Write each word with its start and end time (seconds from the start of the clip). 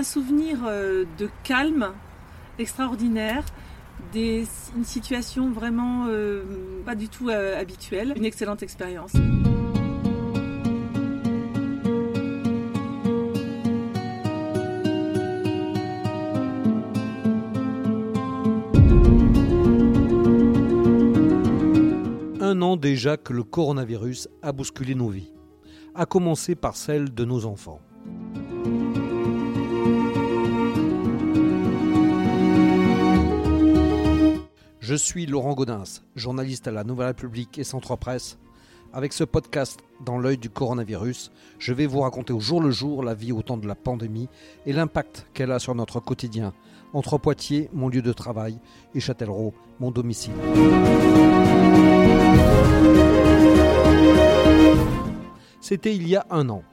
un 0.00 0.02
souvenir 0.02 0.60
euh, 0.64 1.04
de 1.18 1.28
calme 1.44 1.92
extraordinaire, 2.58 3.44
des, 4.14 4.46
une 4.74 4.84
situation 4.84 5.50
vraiment 5.50 6.06
euh, 6.08 6.42
pas 6.86 6.94
du 6.94 7.10
tout 7.10 7.28
euh, 7.28 7.60
habituelle, 7.60 8.14
une 8.16 8.24
excellente 8.24 8.62
expérience. 8.62 9.12
Un 22.40 22.62
an 22.62 22.78
déjà 22.78 23.18
que 23.18 23.34
le 23.34 23.42
coronavirus 23.44 24.28
a 24.40 24.52
bousculé 24.52 24.94
nos 24.94 25.10
vies, 25.10 25.30
à 25.94 26.06
commencer 26.06 26.54
par 26.54 26.74
celle 26.74 27.12
de 27.12 27.26
nos 27.26 27.44
enfants. 27.44 27.82
Je 34.90 34.96
suis 34.96 35.24
Laurent 35.24 35.54
Gaudens, 35.54 36.02
journaliste 36.16 36.66
à 36.66 36.72
la 36.72 36.82
Nouvelle 36.82 37.06
République 37.06 37.60
et 37.60 37.62
Centre 37.62 37.94
Presse. 37.94 38.40
Avec 38.92 39.12
ce 39.12 39.22
podcast 39.22 39.78
dans 40.04 40.18
l'œil 40.18 40.36
du 40.36 40.50
coronavirus, 40.50 41.30
je 41.60 41.72
vais 41.72 41.86
vous 41.86 42.00
raconter 42.00 42.32
au 42.32 42.40
jour 42.40 42.60
le 42.60 42.72
jour 42.72 43.04
la 43.04 43.14
vie 43.14 43.30
au 43.30 43.40
temps 43.40 43.56
de 43.56 43.68
la 43.68 43.76
pandémie 43.76 44.28
et 44.66 44.72
l'impact 44.72 45.28
qu'elle 45.32 45.52
a 45.52 45.60
sur 45.60 45.76
notre 45.76 46.00
quotidien, 46.00 46.52
entre 46.92 47.18
Poitiers, 47.18 47.70
mon 47.72 47.88
lieu 47.88 48.02
de 48.02 48.12
travail, 48.12 48.58
et 48.92 48.98
Châtellerault, 48.98 49.54
mon 49.78 49.92
domicile. 49.92 50.32
C'était 55.60 55.94
il 55.94 56.08
y 56.08 56.16
a 56.16 56.26
un 56.30 56.48
an. 56.48 56.64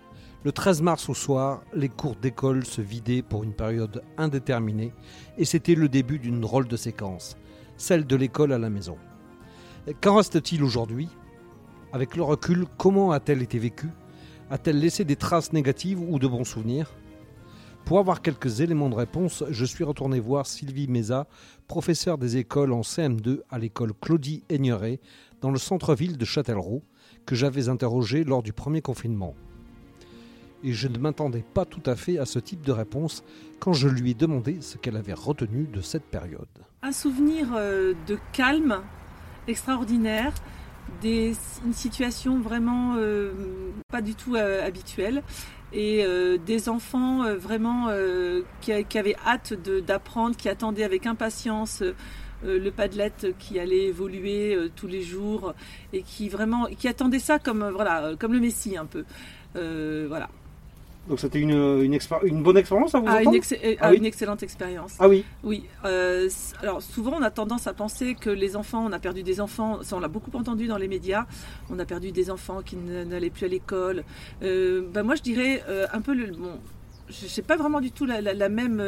Le 0.43 0.51
13 0.51 0.81
mars 0.81 1.07
au 1.07 1.13
soir, 1.13 1.61
les 1.75 1.89
cours 1.89 2.15
d'école 2.15 2.65
se 2.65 2.81
vidaient 2.81 3.21
pour 3.21 3.43
une 3.43 3.53
période 3.53 4.01
indéterminée 4.17 4.91
et 5.37 5.45
c'était 5.45 5.75
le 5.75 5.87
début 5.87 6.17
d'une 6.17 6.41
drôle 6.41 6.67
de 6.67 6.77
séquence 6.77 7.37
celle 7.77 8.05
de 8.05 8.15
l'école 8.15 8.51
à 8.51 8.57
la 8.57 8.69
maison. 8.69 8.97
Qu'en 10.01 10.17
reste-t-il 10.17 10.63
aujourd'hui? 10.63 11.07
Avec 11.93 12.15
le 12.15 12.23
recul, 12.23 12.65
comment 12.77 13.11
a-t-elle 13.11 13.41
été 13.41 13.59
vécue? 13.59 13.89
A-t-elle 14.49 14.79
laissé 14.79 15.05
des 15.05 15.15
traces 15.15 15.53
négatives 15.53 16.01
ou 16.01 16.19
de 16.19 16.27
bons 16.27 16.43
souvenirs? 16.43 16.93
Pour 17.85 17.99
avoir 17.99 18.21
quelques 18.21 18.59
éléments 18.59 18.89
de 18.89 18.95
réponse, 18.95 19.45
je 19.49 19.63
suis 19.63 19.85
retourné 19.85 20.19
voir 20.19 20.45
Sylvie 20.45 20.89
Meza, 20.89 21.27
professeure 21.67 22.17
des 22.17 22.35
écoles 22.35 22.73
en 22.73 22.81
CM2 22.81 23.41
à 23.49 23.59
l'école 23.59 23.93
Claudie 23.93 24.43
Aigneret, 24.49 24.99
dans 25.39 25.51
le 25.51 25.57
centre-ville 25.57 26.17
de 26.17 26.25
Châtellerault, 26.25 26.83
que 27.25 27.35
j'avais 27.35 27.69
interrogée 27.69 28.25
lors 28.25 28.43
du 28.43 28.51
premier 28.51 28.81
confinement 28.81 29.35
et 30.63 30.73
je 30.73 30.87
ne 30.87 30.97
m'attendais 30.97 31.43
pas 31.53 31.65
tout 31.65 31.83
à 31.85 31.95
fait 31.95 32.17
à 32.17 32.25
ce 32.25 32.39
type 32.39 32.61
de 32.61 32.71
réponse 32.71 33.23
quand 33.59 33.73
je 33.73 33.87
lui 33.87 34.11
ai 34.11 34.13
demandé 34.13 34.61
ce 34.61 34.77
qu'elle 34.77 34.97
avait 34.97 35.13
retenu 35.13 35.67
de 35.67 35.81
cette 35.81 36.05
période. 36.05 36.47
Un 36.81 36.91
souvenir 36.91 37.47
euh, 37.55 37.93
de 38.07 38.17
calme 38.33 38.81
extraordinaire, 39.47 40.33
des, 41.01 41.33
une 41.65 41.73
situation 41.73 42.39
vraiment 42.39 42.95
euh, 42.97 43.31
pas 43.89 44.01
du 44.01 44.15
tout 44.15 44.35
euh, 44.35 44.65
habituelle 44.65 45.23
et 45.73 46.05
des 46.45 46.69
enfants 46.69 47.25
vraiment 47.35 47.89
qui, 48.61 48.71
avaient 48.71 49.17
hâte 49.27 49.53
d'apprendre, 49.85 50.37
qui 50.37 50.47
attendaient 50.47 50.85
avec 50.85 51.05
impatience. 51.05 51.83
le 52.41 52.69
Padlet 52.69 53.11
qui 53.37 53.59
allait 53.59 53.87
évoluer 53.87 54.57
tous 54.77 54.87
les 54.87 55.01
jours 55.01 55.53
et 55.91 56.03
qui 56.03 56.29
vraiment 56.29 56.67
qui 56.67 56.87
attendait 56.87 57.19
ça 57.19 57.37
comme 57.37 57.69
voilà 57.69 58.13
comme 58.17 58.31
le 58.31 58.39
Messie 58.39 58.77
un 58.77 58.85
peu 58.85 59.03
voilà 59.53 60.29
donc 61.07 61.19
c'était 61.19 61.39
une, 61.39 61.51
une, 61.51 62.43
bonne 62.43 62.57
expérience 62.57 62.93
à 62.95 62.99
vous 62.99 63.05
ah, 63.07 63.21
une, 63.21 63.35
euh, 63.35 63.75
ah, 63.79 63.93
une, 63.93 64.05
excellente 64.05 64.43
expérience. 64.43 64.95
Ah 64.99 65.07
oui 65.07 65.23
Oui. 65.43 65.65
Euh, 65.85 66.29
alors 66.61 66.81
souvent 66.81 67.13
on 67.17 67.21
a 67.21 67.31
tendance 67.31 67.67
à 67.67 67.73
penser 67.73 68.15
que 68.15 68.29
les 68.29 68.55
enfants, 68.55 68.85
on 68.85 68.91
a 68.91 68.99
perdu 68.99 69.23
des 69.23 69.39
enfants, 69.39 69.79
ça 69.83 69.95
on 69.95 69.99
l'a 69.99 70.07
beaucoup 70.07 70.35
entendu 70.35 70.67
dans 70.67 70.77
les 70.77 70.87
médias, 70.87 71.25
on 71.69 71.79
a 71.79 71.85
perdu 71.85 72.11
des 72.11 72.29
enfants 72.29 72.61
qui 72.61 72.75
n'allaient 72.75 73.29
plus 73.29 73.45
à 73.45 73.49
l'école. 73.49 74.03
Euh, 74.43 74.81
ben 74.93 75.03
moi 75.03 75.15
je 75.15 75.21
dirais 75.21 75.63
un 75.93 76.01
peu 76.01 76.13
le... 76.13 76.27
Bon, 76.27 76.59
je 77.09 77.25
n'ai 77.25 77.45
pas 77.45 77.55
vraiment 77.55 77.81
du 77.81 77.91
tout 77.91 78.05
la, 78.05 78.21
même, 78.49 78.81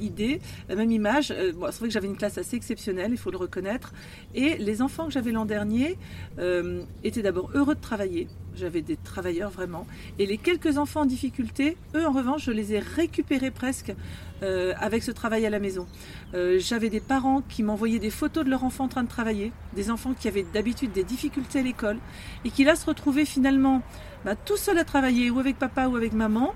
idée, 0.00 0.40
la 0.68 0.76
même 0.76 0.90
image. 0.90 1.30
Euh, 1.30 1.52
c'est 1.70 1.78
vrai 1.78 1.88
que 1.88 1.94
j'avais 1.94 2.06
une 2.06 2.16
classe 2.16 2.38
assez 2.38 2.56
exceptionnelle, 2.56 3.10
il 3.12 3.18
faut 3.18 3.30
le 3.30 3.36
reconnaître. 3.36 3.92
Et 4.34 4.56
les 4.56 4.82
enfants 4.82 5.06
que 5.06 5.12
j'avais 5.12 5.32
l'an 5.32 5.44
dernier 5.44 5.98
euh, 6.38 6.82
étaient 7.04 7.22
d'abord 7.22 7.50
heureux 7.54 7.74
de 7.74 7.80
travailler. 7.80 8.28
J'avais 8.54 8.82
des 8.82 8.96
travailleurs 8.96 9.50
vraiment. 9.50 9.86
Et 10.18 10.26
les 10.26 10.38
quelques 10.38 10.76
enfants 10.76 11.02
en 11.02 11.06
difficulté, 11.06 11.76
eux 11.94 12.06
en 12.06 12.12
revanche, 12.12 12.44
je 12.44 12.50
les 12.50 12.74
ai 12.74 12.78
récupérés 12.78 13.50
presque 13.50 13.94
euh, 14.42 14.74
avec 14.78 15.02
ce 15.02 15.10
travail 15.10 15.46
à 15.46 15.50
la 15.50 15.58
maison. 15.58 15.86
j'avais 16.58 16.88
des 16.88 17.00
parents 17.00 17.42
qui 17.42 17.62
m'envoyaient 17.62 17.98
des 17.98 18.10
photos 18.10 18.44
de 18.44 18.50
leurs 18.50 18.64
enfants 18.64 18.84
en 18.84 18.88
train 18.88 19.04
de 19.04 19.08
travailler, 19.08 19.52
des 19.74 19.90
enfants 19.90 20.14
qui 20.18 20.28
avaient 20.28 20.44
d'habitude 20.52 20.92
des 20.92 21.04
difficultés 21.04 21.60
à 21.60 21.62
l'école 21.62 21.98
et 22.44 22.50
qui 22.50 22.64
là 22.64 22.74
se 22.74 22.86
retrouvaient 22.86 23.24
finalement 23.24 23.82
bah, 24.24 24.36
tout 24.36 24.56
seuls 24.56 24.78
à 24.78 24.84
travailler, 24.84 25.30
ou 25.30 25.38
avec 25.40 25.58
papa 25.58 25.88
ou 25.88 25.96
avec 25.96 26.12
maman. 26.12 26.54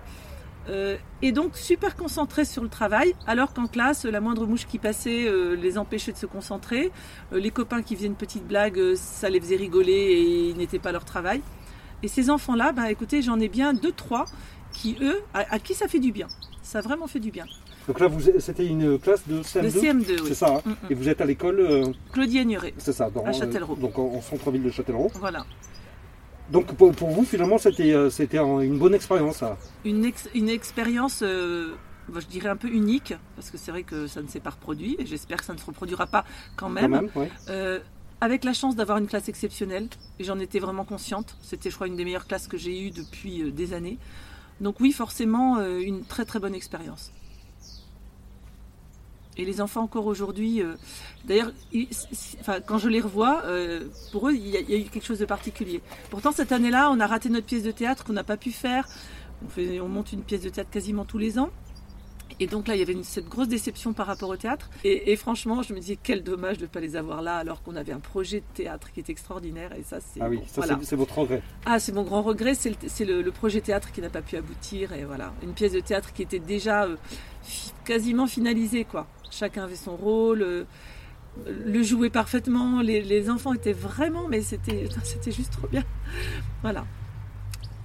Euh, 0.69 0.97
et 1.23 1.33
donc 1.33 1.57
super 1.57 1.97
concentrés 1.97 2.45
sur 2.45 2.63
le 2.63 2.69
travail, 2.69 3.15
alors 3.27 3.53
qu'en 3.53 3.67
classe, 3.67 4.05
la 4.05 4.21
moindre 4.21 4.47
mouche 4.47 4.67
qui 4.67 4.79
passait 4.79 5.27
euh, 5.27 5.55
les 5.55 5.79
empêchait 5.79 6.13
de 6.13 6.17
se 6.17 6.27
concentrer. 6.27 6.91
Euh, 7.33 7.39
les 7.39 7.51
copains 7.51 7.83
qui 7.83 7.95
faisaient 7.95 8.07
une 8.07 8.17
petite 8.17 8.47
blague, 8.47 8.95
ça 8.97 9.29
les 9.29 9.41
faisait 9.41 9.57
rigoler 9.57 9.93
et 9.93 10.49
ils 10.51 10.57
n'étaient 10.57 10.79
pas 10.79 10.93
leur 10.93 11.05
travail. 11.05 11.41
Et 12.03 12.09
ces 12.09 12.31
enfants-là, 12.31 12.73
bah, 12.73 12.91
écoutez, 12.91 13.23
j'en 13.23 13.39
ai 13.39 13.49
bien 13.49 13.73
deux, 13.75 13.93
trois 13.93 14.27
qui, 14.73 14.97
eux, 15.01 15.23
à, 15.33 15.59
qui 15.59 15.75
ça 15.75 15.89
fait 15.89 16.01
du 16.01 16.13
bien. 16.13 16.27
Ça 16.63 16.79
a 16.79 16.83
vraiment 16.83 17.07
fait 17.07 17.21
du 17.21 17.31
bien. 17.31 17.47
Donc 17.87 18.01
là, 18.01 18.09
c'était 18.41 18.67
une 18.67 18.99
classe 18.99 19.27
de 19.29 19.43
CM2 19.43 19.63
De 19.63 19.71
CM2, 19.71 20.27
C'est 20.27 20.35
ça. 20.35 20.57
Hein. 20.57 20.63
Mm, 20.65 20.71
mm. 20.71 20.77
Et 20.91 20.95
vous 20.95 21.09
êtes 21.09 21.21
à 21.21 21.25
l'école 21.25 21.95
Claudie 22.13 22.41
Agnuret. 22.41 22.75
C'est 22.79 22.93
ça, 22.93 23.09
à 23.25 23.33
Châtellerault. 23.33 23.77
donc 23.77 23.99
en, 23.99 24.21
centre-ville 24.21 24.65
de 24.65 24.71
Châtellerault. 24.71 25.13
Voilà. 25.15 25.47
Donc 26.51 26.75
pour, 26.75 26.93
vous, 26.93 27.25
finalement, 27.25 27.59
c'était 27.59 27.93
euh, 27.93 28.11
une 28.61 28.79
bonne 28.79 28.95
expérience. 28.95 29.43
Une, 29.85 30.11
une 30.35 30.49
expérience, 30.49 31.21
euh, 31.23 31.75
je 32.15 32.27
dirais, 32.27 32.49
un 32.49 32.57
peu 32.57 32.69
unique, 32.69 33.15
parce 33.35 33.51
que 33.51 33.59
c'est 33.59 33.71
vrai 33.71 33.83
que 33.83 34.07
ça 34.07 34.23
ne 34.23 34.29
s'est 34.29 34.41
pas 34.41 34.51
reproduit, 34.51 34.97
et 34.99 35.07
j'espère 35.07 35.39
que 35.39 35.45
ça 35.45 35.55
ne 35.55 35.59
se 35.59 35.67
reproduira 35.67 36.07
pas 36.07 36.25
quand 36.57 36.69
même. 36.69 37.09
Euh, 37.49 37.81
avec 38.21 38.45
la 38.45 38.53
chance 38.53 38.77
d'avoir 38.77 38.99
une 38.99 39.07
classe 39.07 39.29
exceptionnelle, 39.29 39.89
et 40.19 40.25
j'en 40.25 40.39
étais 40.39 40.59
vraiment 40.59 40.85
consciente. 40.85 41.37
C'était, 41.43 41.71
je 41.71 41.75
crois, 41.75 41.87
une 41.87 41.97
des 41.97 42.05
meilleures 42.05 42.27
classes 42.27 42.49
que 42.49 42.57
j'ai 42.57 42.81
eues 42.81 42.91
depuis 42.91 43.53
des 43.53 43.75
années. 43.75 43.99
Donc 44.61 44.81
oui, 44.81 44.93
forcément, 44.93 45.61
une 45.61 46.03
très 46.05 46.25
très 46.25 46.39
bonne 46.39 46.55
expérience. 46.55 47.13
Et 49.39 49.45
les 49.45 49.61
enfants 49.61 49.83
encore 49.83 50.07
aujourd'hui, 50.07 50.63
euh, 50.63 50.75
d'ailleurs, 51.25 51.53
quand 52.67 52.79
je 52.79 52.89
les 52.89 53.01
revois, 53.01 53.43
euh, 53.45 53.89
pour 54.13 54.29
eux, 54.29 54.35
il 54.35 54.47
y, 54.49 54.57
a, 54.57 54.61
eu 54.61 54.85
quelque 54.85 55.05
chose 55.05 55.19
de 55.19 55.27
particulier. 55.27 55.83
Pourtant, 56.11 56.33
cette 56.33 56.53
année-là, 56.53 56.91
on 56.91 57.01
a 57.01 57.07
raté 57.07 57.29
notre 57.29 57.47
pièce 57.47 57.63
de 57.63 57.71
théâtre 57.71 58.05
qu'on 58.05 58.15
n'a 58.15 58.25
pas 58.25 58.37
pu 58.37 58.51
faire. 58.51 58.89
On, 59.43 59.63
on 59.83 59.89
monte 59.89 60.13
une 60.13 60.23
pièce 60.23 60.43
de 60.43 60.49
théâtre 60.49 60.71
quasiment 60.71 61.05
tous 61.05 61.19
les 61.19 61.39
ans. 61.39 61.51
Et 62.39 62.47
donc 62.47 62.69
là, 62.69 62.75
il 62.75 62.81
y 62.81 62.83
avait 62.83 62.93
une, 62.93 63.05
cette 63.05 63.29
grosse 63.29 63.49
déception 63.49 63.93
par 63.93 64.07
rapport 64.07 64.29
au 64.29 64.37
théâtre. 64.37 64.69
Et, 64.85 65.17
franchement, 65.17 65.63
je 65.63 65.73
me 65.73 65.81
disais, 65.81 65.99
quel 66.01 66.23
dommage 66.23 66.59
de 66.59 66.63
ne 66.63 66.69
pas 66.69 66.81
les 66.81 66.97
avoir 66.97 67.23
là, 67.23 67.37
alors 67.37 67.63
qu'on 67.63 67.77
avait 67.77 67.93
un 67.93 68.01
projet 68.01 68.41
de 68.41 68.47
théâtre 68.55 68.93
qui 68.93 69.01
est 69.01 69.09
extraordinaire. 69.09 69.73
Et 69.73 69.83
ça, 69.83 69.99
c'est 70.01 70.21
ah 70.21 70.29
oui, 70.29 70.41
c'est 70.83 70.97
votre 70.97 71.19
regret. 71.19 71.43
Ah, 71.65 71.79
c'est 71.79 71.93
mon 71.93 72.03
grand 72.03 72.23
regret, 72.23 72.55
c'est 72.55 73.05
le, 73.05 73.23
le, 73.23 73.33
projet 73.33 73.61
théâtre 73.61 73.91
qui 73.93 74.03
n'a 74.03 74.11
pas 74.11 74.23
pu 74.23 74.37
aboutir. 74.37 74.93
Et 74.93 75.05
voilà, 75.05 75.33
une 75.43 75.55
pièce 75.55 75.73
de 75.73 75.81
théâtre 75.81 76.13
qui 76.13 76.23
était 76.23 76.39
déjà 76.39 76.85
euh, 76.85 76.97
quasiment 77.85 78.27
finalisée, 78.27 78.85
quoi. 78.85 79.07
Chacun 79.31 79.65
avait 79.65 79.77
son 79.77 79.97
rôle. 79.97 80.43
Euh, 80.43 80.65
le 81.45 81.83
jouait 81.83 82.11
parfaitement, 82.11 82.81
les, 82.81 83.03
les 83.03 83.29
enfants 83.29 83.53
étaient 83.53 83.75
vraiment, 83.75 84.27
mais 84.27 84.41
c'était 84.41 84.89
juste 85.27 85.53
trop 85.53 85.67
bien. 85.69 85.85
Voilà. 86.63 86.85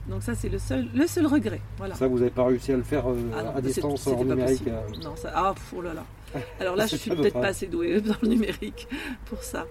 Donc 0.08 0.24
ça, 0.24 0.36
c'est 0.36 0.50
le 0.50 0.58
seul, 0.58 0.88
le 0.94 1.06
seul 1.06 1.28
regret. 1.28 1.62
Voilà. 1.78 1.96
Ça, 1.96 2.08
vous 2.08 2.20
n'avez 2.20 2.32
pas 2.32 2.46
réussi 2.46 2.72
à 2.72 2.78
le 2.78 2.84
faire 2.84 3.10
euh, 3.10 3.18
ah 3.36 3.58
à 3.58 3.62
distance 3.62 4.08
en 4.08 4.24
numérique 4.24 4.68
euh 4.68 4.82
Non, 5.04 5.16
ça, 5.16 5.32
ah, 5.36 5.54
oh 5.76 5.82
là 5.82 5.94
là. 5.94 6.06
Alors 6.60 6.76
là, 6.76 6.88
je 6.88 6.96
suis 6.96 7.12
peut-être 7.12 7.40
pas 7.40 7.48
assez 7.48 7.68
douée 7.68 8.02
dans 8.02 8.16
le 8.22 8.30
numérique 8.30 8.88
pour 9.26 9.44
ça. 9.44 9.66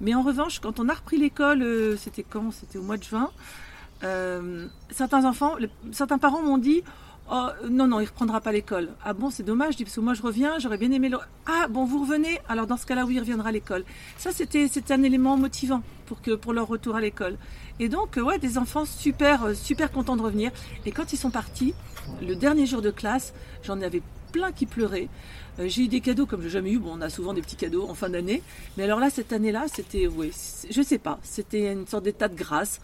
Mais 0.00 0.14
en 0.14 0.22
revanche, 0.22 0.60
quand 0.60 0.80
on 0.80 0.88
a 0.88 0.94
repris 0.94 1.16
l'école, 1.16 1.62
euh, 1.62 1.96
c'était 1.96 2.24
quand? 2.24 2.50
C'était 2.50 2.78
au 2.78 2.82
mois 2.82 2.96
de 2.96 3.04
juin. 3.04 3.30
certains 4.90 5.24
enfants, 5.24 5.54
certains 5.92 6.18
parents 6.18 6.42
m'ont 6.42 6.58
dit 6.58 6.82
Oh, 7.34 7.48
non, 7.70 7.86
non, 7.88 8.00
il 8.00 8.02
ne 8.02 8.08
reprendra 8.08 8.42
pas 8.42 8.52
l'école. 8.52 8.90
Ah 9.02 9.14
bon, 9.14 9.30
c'est 9.30 9.42
dommage, 9.42 9.78
parce 9.78 9.94
que 9.94 10.00
moi 10.00 10.12
je 10.12 10.20
reviens, 10.20 10.58
j'aurais 10.58 10.76
bien 10.76 10.92
aimé. 10.92 11.10
Ah 11.46 11.66
bon, 11.66 11.86
vous 11.86 12.02
revenez? 12.02 12.38
Alors 12.46 12.66
dans 12.66 12.76
ce 12.76 12.84
cas-là, 12.84 13.06
oui, 13.06 13.14
il 13.14 13.20
reviendra 13.20 13.48
à 13.48 13.52
l'école. 13.52 13.84
Ça, 14.18 14.32
c'était 14.32 14.68
un 14.90 15.02
élément 15.02 15.38
motivant 15.38 15.82
pour, 16.04 16.20
que, 16.20 16.38
leur 16.52 16.68
retour 16.68 16.94
à 16.94 17.00
l'école. 17.00 17.38
Et 17.80 17.88
donc, 17.88 18.18
ouais, 18.22 18.38
des 18.38 18.58
enfants 18.58 18.84
super, 18.84 19.44
euh, 19.44 19.54
super 19.54 19.90
contents 19.90 20.16
de 20.16 20.20
revenir. 20.20 20.50
Et 20.84 20.92
quand 20.92 21.14
ils 21.14 21.16
sont 21.16 21.30
partis, 21.30 21.72
le 22.20 22.36
dernier 22.36 22.66
jour 22.66 22.82
de 22.82 22.90
classe, 22.90 23.32
j'en 23.62 23.80
avais 23.80 24.02
plein 24.30 24.52
qui 24.52 24.66
pleuraient. 24.66 25.08
Euh, 25.58 25.68
j'ai 25.68 25.84
eu 25.84 25.88
des 25.88 26.02
cadeaux 26.02 26.26
comme 26.26 26.40
je 26.42 26.48
n'ai 26.48 26.52
jamais 26.52 26.72
eu. 26.72 26.78
Bon, 26.80 26.98
on 26.98 27.00
a 27.00 27.08
souvent 27.08 27.32
des 27.32 27.40
petits 27.40 27.56
cadeaux 27.56 27.88
en 27.88 27.94
fin 27.94 28.10
d'année. 28.10 28.42
Mais 28.76 28.84
alors 28.84 29.00
là, 29.00 29.08
cette 29.08 29.32
année-là, 29.32 29.64
c'était, 29.72 30.06
oui, 30.06 30.32
je 30.70 30.82
sais 30.82 30.98
pas, 30.98 31.18
c'était 31.22 31.72
une 31.72 31.86
sorte 31.86 32.04
d'état 32.04 32.28
de 32.28 32.36
grâce. 32.36 32.78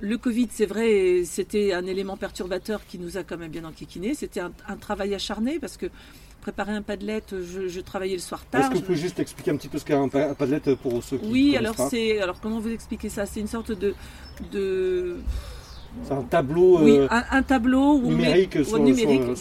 Le 0.00 0.18
Covid, 0.18 0.48
c'est 0.50 0.66
vrai, 0.66 1.22
c'était 1.24 1.72
un 1.72 1.86
élément 1.86 2.16
perturbateur 2.16 2.86
qui 2.86 2.98
nous 2.98 3.16
a 3.16 3.22
quand 3.22 3.36
même 3.38 3.50
bien 3.50 3.64
enquiquiné. 3.64 4.14
C'était 4.14 4.40
un, 4.40 4.52
travail 4.80 5.14
acharné 5.14 5.58
parce 5.58 5.76
que 5.76 5.86
préparer 6.40 6.72
un 6.72 6.82
padlet, 6.82 7.22
je, 7.30 7.68
je 7.68 7.80
travaillais 7.80 8.14
le 8.14 8.20
soir 8.20 8.44
tard. 8.44 8.60
Est-ce 8.60 8.70
que 8.70 8.74
vous 8.76 8.82
pouvez 8.82 8.98
juste 8.98 9.18
expliquer 9.18 9.50
un 9.50 9.56
petit 9.56 9.68
peu 9.68 9.78
ce 9.78 9.84
qu'est 9.84 9.94
un 9.94 10.08
padlet 10.08 10.60
pour 10.82 11.02
ceux 11.02 11.18
qui 11.18 11.26
Oui, 11.26 11.56
alors 11.56 11.74
c'est, 11.90 12.20
alors 12.20 12.40
comment 12.40 12.60
vous 12.60 12.70
expliquer 12.70 13.08
ça? 13.08 13.26
C'est 13.26 13.40
une 13.40 13.48
sorte 13.48 13.72
de, 13.72 13.94
de 14.52 15.16
c'est 16.04 16.12
un 16.12 16.22
tableau, 16.22 16.80
oui, 16.82 16.98
euh, 16.98 17.08
un, 17.10 17.42
tableau 17.42 17.98
numérique, 17.98 18.64
sur, 18.64 18.76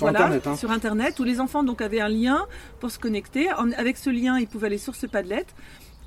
Internet, 0.08 0.48
hein. 0.48 0.56
sur, 0.56 0.72
Internet. 0.72 1.20
où 1.20 1.24
les 1.24 1.40
enfants 1.40 1.64
donc 1.64 1.82
avaient 1.82 2.00
un 2.00 2.08
lien 2.08 2.46
pour 2.80 2.92
se 2.92 2.98
connecter. 2.98 3.50
avec 3.78 3.98
ce 3.98 4.10
lien, 4.10 4.40
ils 4.40 4.48
pouvaient 4.48 4.68
aller 4.68 4.78
sur 4.78 4.96
ce 4.96 5.06
Padlet 5.06 5.46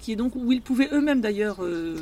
qui 0.01 0.13
est 0.13 0.17
donc 0.17 0.35
où 0.37 0.53
ils 0.53 0.63
pouvaient 0.63 0.89
eux-mêmes 0.93 1.21
d'ailleurs 1.21 1.63
euh, 1.63 1.97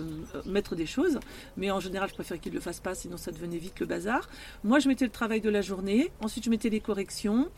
mettre 0.45 0.75
des 0.75 0.87
choses, 0.87 1.19
mais 1.57 1.71
en 1.71 1.81
général 1.81 2.09
je 2.09 2.15
préfère 2.15 2.41
qu'ils 2.41 2.53
ne 2.53 2.57
le 2.57 2.63
fassent 2.63 2.81
pas, 2.81 2.95
sinon 2.95 3.17
ça 3.17 3.33
devenait 3.33 3.59
vite 3.59 3.81
le 3.81 3.87
bazar. 3.87 4.29
Moi 4.65 4.79
je 4.79 4.89
mettais 4.89 5.05
le 5.05 5.11
travail 5.11 5.41
de 5.41 5.51
la 5.51 5.63
journée, 5.63 6.11
ensuite 6.21 6.45
je 6.45 6.51
mettais 6.51 6.69
les 6.69 6.81
corrections, 6.81 7.49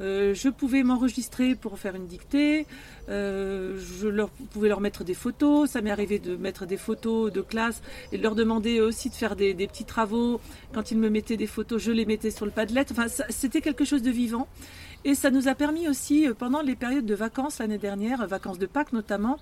euh, 0.00 0.34
je 0.34 0.48
pouvais 0.48 0.82
m'enregistrer 0.82 1.54
pour 1.54 1.78
faire 1.78 1.94
une 1.94 2.06
dictée, 2.06 2.66
euh, 3.08 3.78
je 4.00 4.08
leur, 4.08 4.30
pouvais 4.30 4.68
leur 4.68 4.80
mettre 4.80 5.04
des 5.04 5.14
photos, 5.14 5.70
ça 5.70 5.80
m'est 5.82 5.92
arrivé 5.92 6.18
de 6.18 6.34
mettre 6.36 6.66
des 6.66 6.76
photos 6.76 7.32
de 7.32 7.40
classe 7.40 7.80
et 8.10 8.18
de 8.18 8.22
leur 8.22 8.34
demander 8.34 8.80
aussi 8.80 9.08
de 9.08 9.14
faire 9.14 9.36
des, 9.36 9.54
des 9.54 9.68
petits 9.68 9.84
travaux. 9.84 10.40
Quand 10.72 10.90
ils 10.90 10.98
me 10.98 11.10
mettaient 11.10 11.36
des 11.36 11.46
photos, 11.46 11.80
je 11.80 11.92
les 11.92 12.06
mettais 12.06 12.30
sur 12.30 12.44
le 12.44 12.50
padlet. 12.50 12.84
Enfin, 12.90 13.06
c'était 13.28 13.60
quelque 13.60 13.84
chose 13.84 14.02
de 14.02 14.10
vivant. 14.10 14.48
Et 15.06 15.14
ça 15.14 15.30
nous 15.30 15.48
a 15.48 15.54
permis 15.54 15.86
aussi, 15.86 16.26
euh, 16.26 16.32
pendant 16.32 16.62
les 16.62 16.76
périodes 16.76 17.04
de 17.04 17.14
vacances 17.14 17.58
l'année 17.58 17.76
dernière, 17.76 18.22
euh, 18.22 18.26
vacances 18.26 18.58
de 18.58 18.64
Pâques 18.64 18.94
notamment, 18.94 19.38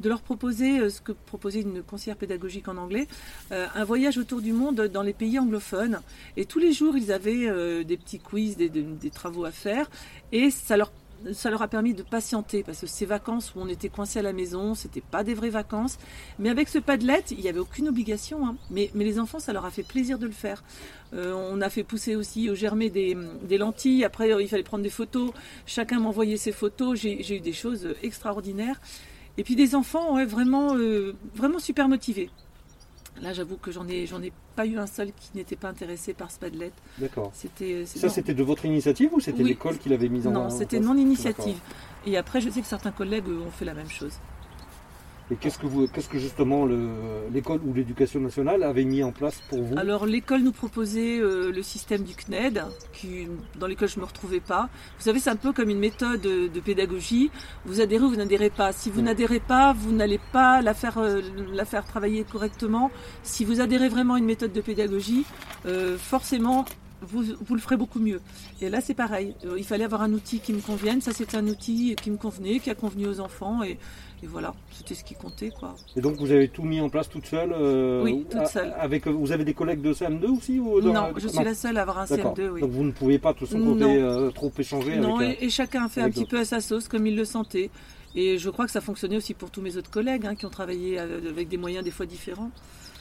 de 0.00 0.10
leur 0.10 0.20
proposer 0.20 0.78
euh, 0.78 0.90
ce 0.90 1.00
que 1.00 1.12
proposait 1.12 1.62
une 1.62 1.82
conseillère 1.82 2.18
pédagogique 2.18 2.68
en 2.68 2.76
anglais, 2.76 3.08
un 3.50 3.84
voyage 3.84 4.18
autour 4.18 4.42
du 4.42 4.52
monde 4.52 4.82
dans 4.92 5.02
les 5.02 5.14
pays 5.14 5.38
anglophones. 5.38 6.00
Et 6.36 6.44
tous 6.44 6.58
les 6.58 6.72
jours, 6.72 6.96
ils 6.96 7.12
avaient 7.12 7.84
des 7.84 7.96
petits 7.96 8.18
quiz, 8.18 8.56
des, 8.56 8.68
des 8.68 9.10
travaux 9.10 9.44
à 9.44 9.50
faire, 9.50 9.88
et 10.32 10.50
ça 10.50 10.76
leur 10.76 10.90
ça 11.32 11.50
leur 11.50 11.62
a 11.62 11.68
permis 11.68 11.94
de 11.94 12.02
patienter 12.02 12.62
parce 12.62 12.80
que 12.80 12.86
ces 12.86 13.06
vacances 13.06 13.54
où 13.54 13.60
on 13.60 13.68
était 13.68 13.88
coincé 13.88 14.18
à 14.18 14.22
la 14.22 14.32
maison, 14.32 14.74
c'était 14.74 15.00
pas 15.00 15.24
des 15.24 15.34
vraies 15.34 15.50
vacances. 15.50 15.98
Mais 16.38 16.48
avec 16.48 16.68
ce 16.68 16.78
padlet, 16.78 17.24
il 17.30 17.38
n'y 17.38 17.48
avait 17.48 17.58
aucune 17.58 17.88
obligation. 17.88 18.46
Hein. 18.46 18.56
Mais, 18.70 18.90
les 18.94 19.18
enfants, 19.18 19.38
ça 19.38 19.52
leur 19.52 19.64
a 19.64 19.70
fait 19.70 19.82
plaisir 19.82 20.18
de 20.18 20.26
le 20.26 20.32
faire. 20.32 20.62
Euh, 21.14 21.32
on 21.32 21.60
a 21.60 21.70
fait 21.70 21.84
pousser 21.84 22.16
aussi 22.16 22.50
au 22.50 22.54
germer 22.54 22.90
des, 22.90 23.16
lentilles. 23.58 24.04
Après, 24.04 24.30
il 24.42 24.48
fallait 24.48 24.62
prendre 24.62 24.82
des 24.82 24.90
photos. 24.90 25.32
Chacun 25.66 26.00
m'envoyait 26.00 26.36
ses 26.36 26.52
photos. 26.52 26.98
J'ai 26.98 27.36
eu 27.36 27.40
des 27.40 27.52
choses 27.52 27.94
extraordinaires. 28.02 28.80
Et 29.38 29.44
puis 29.44 29.54
des 29.54 29.74
enfants, 29.74 30.14
ouais, 30.14 30.24
vraiment, 30.24 30.76
euh, 30.76 31.14
vraiment 31.34 31.58
super 31.58 31.88
motivés. 31.88 32.30
Là, 33.22 33.32
j'avoue 33.32 33.56
que 33.56 33.70
j'en 33.70 33.88
ai, 33.88 34.06
j'en 34.06 34.22
ai 34.22 34.32
pas 34.54 34.66
eu 34.66 34.78
un 34.78 34.86
seul 34.86 35.12
qui 35.12 35.30
n'était 35.34 35.56
pas 35.56 35.68
intéressé 35.68 36.12
par 36.12 36.30
ce 36.30 36.38
Padlet. 36.38 36.72
D'accord. 36.98 37.30
C'était, 37.34 37.72
euh, 37.72 37.86
Ça, 37.86 38.08
c'était 38.08 38.34
de 38.34 38.42
votre 38.42 38.64
initiative 38.64 39.10
ou 39.12 39.20
c'était 39.20 39.42
l'école 39.42 39.78
qui 39.78 39.88
l'avait 39.88 40.08
mis 40.08 40.26
en 40.26 40.32
Non, 40.32 40.50
c'était 40.50 40.80
mon 40.80 40.96
initiative. 40.96 41.58
Et 42.06 42.16
après, 42.16 42.40
je 42.40 42.50
sais 42.50 42.60
que 42.60 42.66
certains 42.66 42.92
collègues 42.92 43.28
ont 43.28 43.50
fait 43.50 43.64
la 43.64 43.74
même 43.74 43.88
chose. 43.90 44.18
Et 45.30 45.34
qu'est-ce 45.34 45.58
que, 45.58 45.66
vous, 45.66 45.88
qu'est-ce 45.88 46.08
que 46.08 46.18
justement 46.18 46.66
l'école 47.32 47.60
ou 47.66 47.74
l'éducation 47.74 48.20
nationale 48.20 48.62
avait 48.62 48.84
mis 48.84 49.02
en 49.02 49.10
place 49.10 49.42
pour 49.48 49.60
vous? 49.60 49.76
Alors 49.76 50.06
l'école 50.06 50.42
nous 50.42 50.52
proposait 50.52 51.18
euh, 51.18 51.50
le 51.50 51.62
système 51.62 52.02
du 52.02 52.14
CNED, 52.14 52.62
qui, 52.92 53.26
dans 53.58 53.66
lequel 53.66 53.88
je 53.88 53.96
ne 53.96 54.02
me 54.02 54.06
retrouvais 54.06 54.40
pas. 54.40 54.68
Vous 54.98 55.04
savez, 55.04 55.18
c'est 55.18 55.30
un 55.30 55.36
peu 55.36 55.52
comme 55.52 55.68
une 55.68 55.80
méthode 55.80 56.20
de 56.20 56.60
pédagogie. 56.60 57.30
Vous 57.64 57.80
adhérez 57.80 58.04
ou 58.04 58.10
vous 58.10 58.16
n'adhérez 58.16 58.50
pas. 58.50 58.72
Si 58.72 58.88
vous 58.88 59.02
n'adhérez 59.02 59.40
pas, 59.40 59.72
vous 59.72 59.92
n'allez 59.92 60.20
pas 60.32 60.62
la 60.62 60.74
faire, 60.74 60.98
euh, 60.98 61.20
la 61.52 61.64
faire 61.64 61.84
travailler 61.84 62.24
correctement. 62.24 62.90
Si 63.22 63.44
vous 63.44 63.60
adhérez 63.60 63.88
vraiment 63.88 64.14
à 64.14 64.18
une 64.18 64.26
méthode 64.26 64.52
de 64.52 64.60
pédagogie, 64.60 65.24
euh, 65.66 65.98
forcément, 65.98 66.64
vous, 67.02 67.24
vous, 67.40 67.54
le 67.54 67.60
ferez 67.60 67.76
beaucoup 67.76 67.98
mieux. 67.98 68.20
Et 68.60 68.70
là, 68.70 68.80
c'est 68.80 68.94
pareil. 68.94 69.34
Il 69.56 69.64
fallait 69.64 69.84
avoir 69.84 70.02
un 70.02 70.12
outil 70.12 70.40
qui 70.40 70.52
me 70.52 70.60
convienne. 70.60 71.00
Ça, 71.00 71.12
c'était 71.12 71.36
un 71.36 71.46
outil 71.46 71.94
qui 71.96 72.10
me 72.10 72.16
convenait, 72.16 72.58
qui 72.58 72.70
a 72.70 72.74
convenu 72.74 73.06
aux 73.06 73.20
enfants. 73.20 73.62
Et, 73.62 73.78
et 74.22 74.26
voilà, 74.26 74.54
c'était 74.70 74.94
ce 74.94 75.04
qui 75.04 75.14
comptait. 75.14 75.50
Quoi. 75.50 75.74
Et 75.94 76.00
donc 76.00 76.16
vous 76.16 76.32
avez 76.32 76.48
tout 76.48 76.62
mis 76.62 76.80
en 76.80 76.88
place 76.88 77.08
toute 77.08 77.26
seule 77.26 77.52
euh, 77.52 78.02
Oui, 78.02 78.24
toute 78.30 78.46
seule. 78.46 78.74
Avec, 78.78 79.06
vous 79.06 79.30
avez 79.30 79.44
des 79.44 79.52
collègues 79.52 79.82
de 79.82 79.92
CM2 79.92 80.24
aussi 80.26 80.58
Non, 80.58 81.12
je 81.16 81.28
suis 81.28 81.44
la 81.44 81.54
seule 81.54 81.76
à 81.76 81.82
avoir 81.82 81.98
un 81.98 82.04
CM2. 82.06 82.48
Oui. 82.48 82.60
Donc 82.60 82.70
vous 82.70 82.84
ne 82.84 82.92
pouvez 82.92 83.18
pas 83.18 83.34
tous 83.34 83.50
côté 83.50 83.84
euh, 83.84 84.30
trop 84.30 84.50
échanger 84.58 84.96
Non, 84.96 85.20
et, 85.20 85.36
et, 85.40 85.50
chacun 85.50 85.84
a 85.84 85.88
fait 85.88 86.00
un 86.00 86.10
petit 86.10 86.24
peu 86.24 86.38
à 86.38 86.44
sa 86.44 86.60
sauce 86.60 86.88
comme 86.88 87.06
il 87.06 87.16
le 87.16 87.24
sentait. 87.24 87.70
Et 88.14 88.38
je 88.38 88.48
crois 88.48 88.64
que 88.64 88.70
ça 88.72 88.80
fonctionnait 88.80 89.18
aussi 89.18 89.34
pour 89.34 89.50
tous 89.50 89.60
mes 89.60 89.76
autres 89.76 89.90
collègues 89.90 90.24
hein, 90.24 90.34
qui 90.34 90.46
ont 90.46 90.50
travaillé 90.50 90.98
euh, 90.98 91.28
avec 91.28 91.48
des 91.48 91.58
moyens 91.58 91.84
des 91.84 91.90
fois 91.90 92.06
différents. 92.06 92.50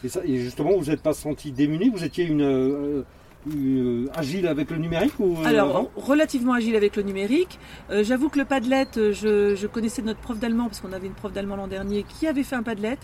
Et, 0.03 0.09
ça, 0.09 0.19
et 0.25 0.37
justement, 0.37 0.77
vous 0.77 0.85
n'êtes 0.91 1.01
pas 1.01 1.13
senti 1.13 1.53
démuni 1.53 1.89
Vous 1.89 2.03
étiez 2.03 2.25
une 2.25 3.05
euh, 3.47 4.07
agile 4.15 4.47
avec 4.47 4.71
le 4.71 4.77
numérique 4.77 5.19
ou, 5.19 5.37
euh, 5.37 5.45
Alors, 5.45 5.91
relativement 5.95 6.53
agile 6.53 6.75
avec 6.75 6.95
le 6.95 7.03
numérique. 7.03 7.59
Euh, 7.91 8.03
j'avoue 8.03 8.29
que 8.29 8.39
le 8.39 8.45
Padlet, 8.45 8.87
je, 8.95 9.67
connaissais 9.67 10.01
notre 10.01 10.19
prof 10.19 10.39
d'allemand, 10.39 10.65
parce 10.65 10.81
qu'on 10.81 10.93
avait 10.93 11.07
une 11.07 11.13
prof 11.13 11.31
d'allemand 11.31 11.55
l'an 11.55 11.67
dernier, 11.67 12.03
qui 12.03 12.27
avait 12.27 12.43
fait 12.43 12.55
un 12.55 12.63
Padlet. 12.63 12.97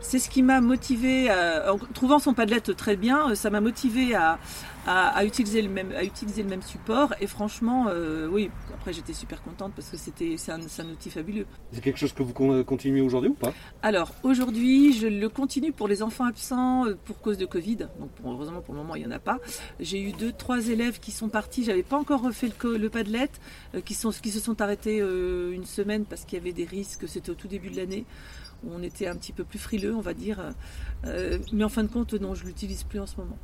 C'est 0.00 0.20
ce 0.20 0.30
qui 0.30 0.42
m'a 0.42 0.60
motivé, 0.60 1.28
en 1.30 1.78
trouvant 1.94 2.20
son 2.20 2.32
Padlet 2.32 2.60
très 2.60 2.94
bien, 2.94 3.34
ça 3.34 3.50
m'a 3.50 3.60
motivé 3.60 4.14
à, 4.14 4.38
à, 4.88 5.24
utiliser 5.24 5.60
le 5.60 5.68
même, 5.68 5.92
à 5.92 6.02
utiliser 6.02 6.42
le 6.42 6.48
même 6.48 6.62
support. 6.62 7.14
Et 7.20 7.26
franchement, 7.26 7.86
euh, 7.88 8.26
oui, 8.26 8.50
après 8.72 8.94
j'étais 8.94 9.12
super 9.12 9.42
contente 9.42 9.72
parce 9.76 9.88
que 9.90 9.98
c'était, 9.98 10.36
c'est 10.38 10.50
un, 10.50 10.60
un, 10.60 10.90
outil 10.90 11.10
fabuleux. 11.10 11.46
C'est 11.72 11.82
quelque 11.82 11.98
chose 11.98 12.14
que 12.14 12.22
vous 12.22 12.32
continuez 12.64 13.02
aujourd'hui 13.02 13.30
ou 13.30 13.34
pas? 13.34 13.52
Alors 13.82 14.14
aujourd'hui, 14.22 14.94
je 14.94 15.06
le 15.06 15.28
continue 15.28 15.72
pour 15.72 15.88
les 15.88 16.02
enfants 16.02 16.24
absents 16.24 16.86
euh, 16.86 16.96
pour 17.04 17.20
cause 17.20 17.36
de 17.36 17.44
Covid. 17.44 17.76
Donc 18.00 18.10
heureusement 18.24 18.62
pour 18.62 18.74
le 18.74 18.80
moment 18.80 18.94
il 18.94 19.02
n'y 19.02 19.08
en 19.08 19.14
a 19.14 19.18
pas. 19.18 19.38
J'ai 19.78 20.00
eu 20.00 20.12
deux, 20.12 20.32
trois 20.32 20.68
élèves 20.68 21.00
qui 21.00 21.10
sont 21.10 21.28
partis. 21.28 21.64
J'avais 21.64 21.82
pas 21.82 21.98
encore 21.98 22.22
refait 22.22 22.50
le, 22.62 22.78
le 22.78 22.88
Padlet, 22.88 23.28
euh, 23.74 23.82
qui, 23.82 23.92
sont, 23.92 24.10
qui 24.10 24.30
se 24.30 24.40
sont 24.40 24.60
arrêtés 24.62 24.98
une 24.98 25.66
semaine 25.66 26.06
parce 26.06 26.24
qu'il 26.24 26.38
y 26.38 26.40
avait 26.40 26.52
des 26.52 26.64
risques. 26.64 27.06
C'était 27.08 27.30
au 27.30 27.34
tout 27.34 27.48
début 27.48 27.68
de 27.70 27.76
l'année 27.76 28.06
où 28.64 28.70
on 28.74 28.82
était 28.82 29.06
un 29.06 29.16
petit 29.16 29.32
peu 29.32 29.44
plus 29.44 29.58
frileux, 29.58 29.94
on 29.94 30.00
va 30.00 30.14
dire. 30.14 30.40
mais 31.52 31.64
en 31.64 31.68
fin 31.68 31.84
de 31.84 31.88
compte, 31.88 32.14
non, 32.14 32.34
je 32.34 32.44
l'utilise 32.44 32.84
plus 32.84 32.98
en 32.98 33.06
ce 33.06 33.16
moment. 33.18 33.36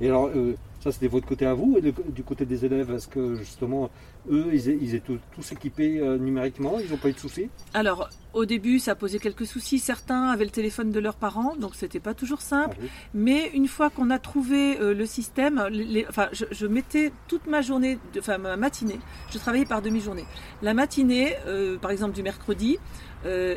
Et 0.00 0.08
alors, 0.08 0.28
euh, 0.28 0.54
ça 0.80 0.92
c'était 0.92 1.08
votre 1.08 1.26
côté 1.26 1.44
à 1.44 1.54
vous, 1.54 1.76
et 1.76 1.92
du 2.12 2.22
côté 2.22 2.44
des 2.46 2.64
élèves, 2.64 2.90
est-ce 2.92 3.08
que 3.08 3.34
justement, 3.34 3.90
eux, 4.30 4.46
ils, 4.52 4.94
étaient 4.94 5.18
tous 5.32 5.52
équipés 5.52 5.98
euh, 5.98 6.18
numériquement, 6.18 6.78
ils 6.78 6.90
n'ont 6.90 6.96
pas 6.96 7.08
eu 7.08 7.14
de 7.14 7.18
soucis? 7.18 7.48
Alors, 7.74 8.08
au 8.32 8.44
début, 8.44 8.78
ça 8.78 8.94
posait 8.94 9.18
quelques 9.18 9.46
soucis. 9.46 9.80
Certains 9.80 10.28
avaient 10.28 10.44
le 10.44 10.50
téléphone 10.50 10.92
de 10.92 11.00
leurs 11.00 11.16
parents, 11.16 11.56
donc 11.56 11.74
c'était 11.74 11.98
pas 11.98 12.14
toujours 12.14 12.42
simple. 12.42 12.76
Ah 12.80 12.86
Mais 13.14 13.50
une 13.54 13.66
fois 13.66 13.90
qu'on 13.90 14.10
a 14.10 14.20
trouvé 14.20 14.78
euh, 14.78 14.94
le 14.94 15.06
système, 15.06 15.60
enfin, 16.08 16.28
je, 16.32 16.66
mettais 16.66 17.12
toute 17.26 17.46
ma 17.48 17.60
journée, 17.60 17.98
enfin 18.18 18.38
ma 18.38 18.56
matinée, 18.56 19.00
je 19.30 19.38
travaillais 19.38 19.66
par 19.66 19.82
demi-journée. 19.82 20.26
La 20.62 20.74
matinée, 20.74 21.34
par 21.80 21.90
exemple 21.90 22.14
du 22.14 22.22
mercredi, 22.22 22.78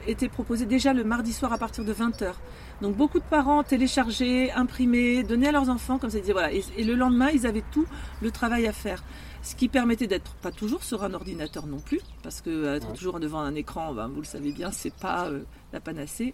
était 0.07 0.29
proposée 0.29 0.65
déjà 0.65 0.93
le 0.93 1.03
mardi 1.03 1.33
soir 1.33 1.53
à 1.53 1.57
partir 1.57 1.85
de 1.85 1.93
20h. 1.93 2.33
Donc 2.81 2.95
beaucoup 2.95 3.19
de 3.19 3.23
parents 3.23 3.63
téléchargeaient, 3.63 4.51
imprimaient, 4.51 5.23
donnaient 5.23 5.49
à 5.49 5.51
leurs 5.51 5.69
enfants, 5.69 5.99
comme 5.99 6.09
ça 6.09 6.17
ils 6.17 6.21
disaient 6.21 6.33
voilà. 6.33 6.51
Et, 6.51 6.83
le 6.83 6.95
lendemain, 6.95 7.29
ils 7.33 7.45
avaient 7.45 7.63
tout 7.71 7.85
le 8.21 8.31
travail 8.31 8.67
à 8.67 8.73
faire. 8.73 9.03
Ce 9.43 9.55
qui 9.55 9.67
permettait 9.67 10.07
d'être 10.07 10.33
pas 10.35 10.51
toujours 10.51 10.83
sur 10.83 11.03
un 11.03 11.13
ordinateur 11.13 11.65
non 11.65 11.79
plus, 11.79 12.01
parce 12.23 12.41
que 12.41 12.75
être 12.75 12.93
toujours 12.93 13.19
devant 13.19 13.39
un 13.39 13.55
écran, 13.55 13.93
ben, 13.93 14.07
vous 14.07 14.21
le 14.21 14.25
savez 14.25 14.51
bien, 14.51 14.71
c'est 14.71 14.93
pas 14.93 15.27
euh, 15.29 15.41
la 15.73 15.79
panacée. 15.79 16.33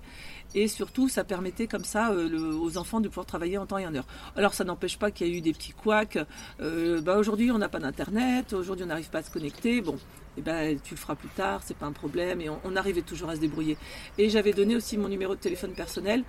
Et 0.56 0.68
surtout, 0.68 1.10
ça 1.10 1.24
permettait 1.24 1.68
comme 1.68 1.84
ça 1.84 2.12
euh, 2.12 2.54
aux 2.54 2.78
enfants 2.78 3.00
de 3.00 3.08
pouvoir 3.08 3.26
travailler 3.26 3.58
en 3.58 3.66
temps 3.66 3.78
et 3.78 3.88
en 3.88 3.96
heure. 3.96 4.08
Alors 4.36 4.54
ça 4.54 4.64
n'empêche 4.64 4.98
pas 4.98 5.12
qu'il 5.12 5.28
y 5.28 5.34
a 5.34 5.38
eu 5.38 5.42
des 5.42 5.54
petits 5.54 5.72
couacs. 5.74 6.20
Euh, 6.62 7.02
bah, 7.02 7.18
aujourd'hui, 7.18 7.52
on 7.52 7.58
n'a 7.58 7.70
pas 7.70 7.80
d'internet. 7.80 8.54
Aujourd'hui, 8.54 8.86
on 8.86 8.90
n'arrive 8.90 9.10
pas 9.10 9.20
à 9.20 9.24
se 9.24 9.32
connecter. 9.32 9.82
Bon, 9.82 9.98
eh 10.38 10.42
ben, 10.42 10.80
tu 10.80 10.94
le 10.94 11.00
feras 11.00 11.16
plus 11.16 11.30
tard, 11.30 11.62
c'est 11.64 11.78
pas 11.78 11.86
un 11.86 11.92
problème. 11.92 12.42
Et 12.42 12.50
on, 12.50 12.76
arrivait 12.76 13.02
toujours 13.02 13.30
à 13.30 13.36
se 13.36 13.42
débrouiller. 13.42 13.78
Et 14.18 14.30
j'avais 14.30 14.54
donné 14.54 14.76
aussi 14.76 14.98
mon 14.98 15.10
numéro 15.10 15.36
de 15.36 15.40
téléphone 15.40 15.74
personnel. 15.74 16.24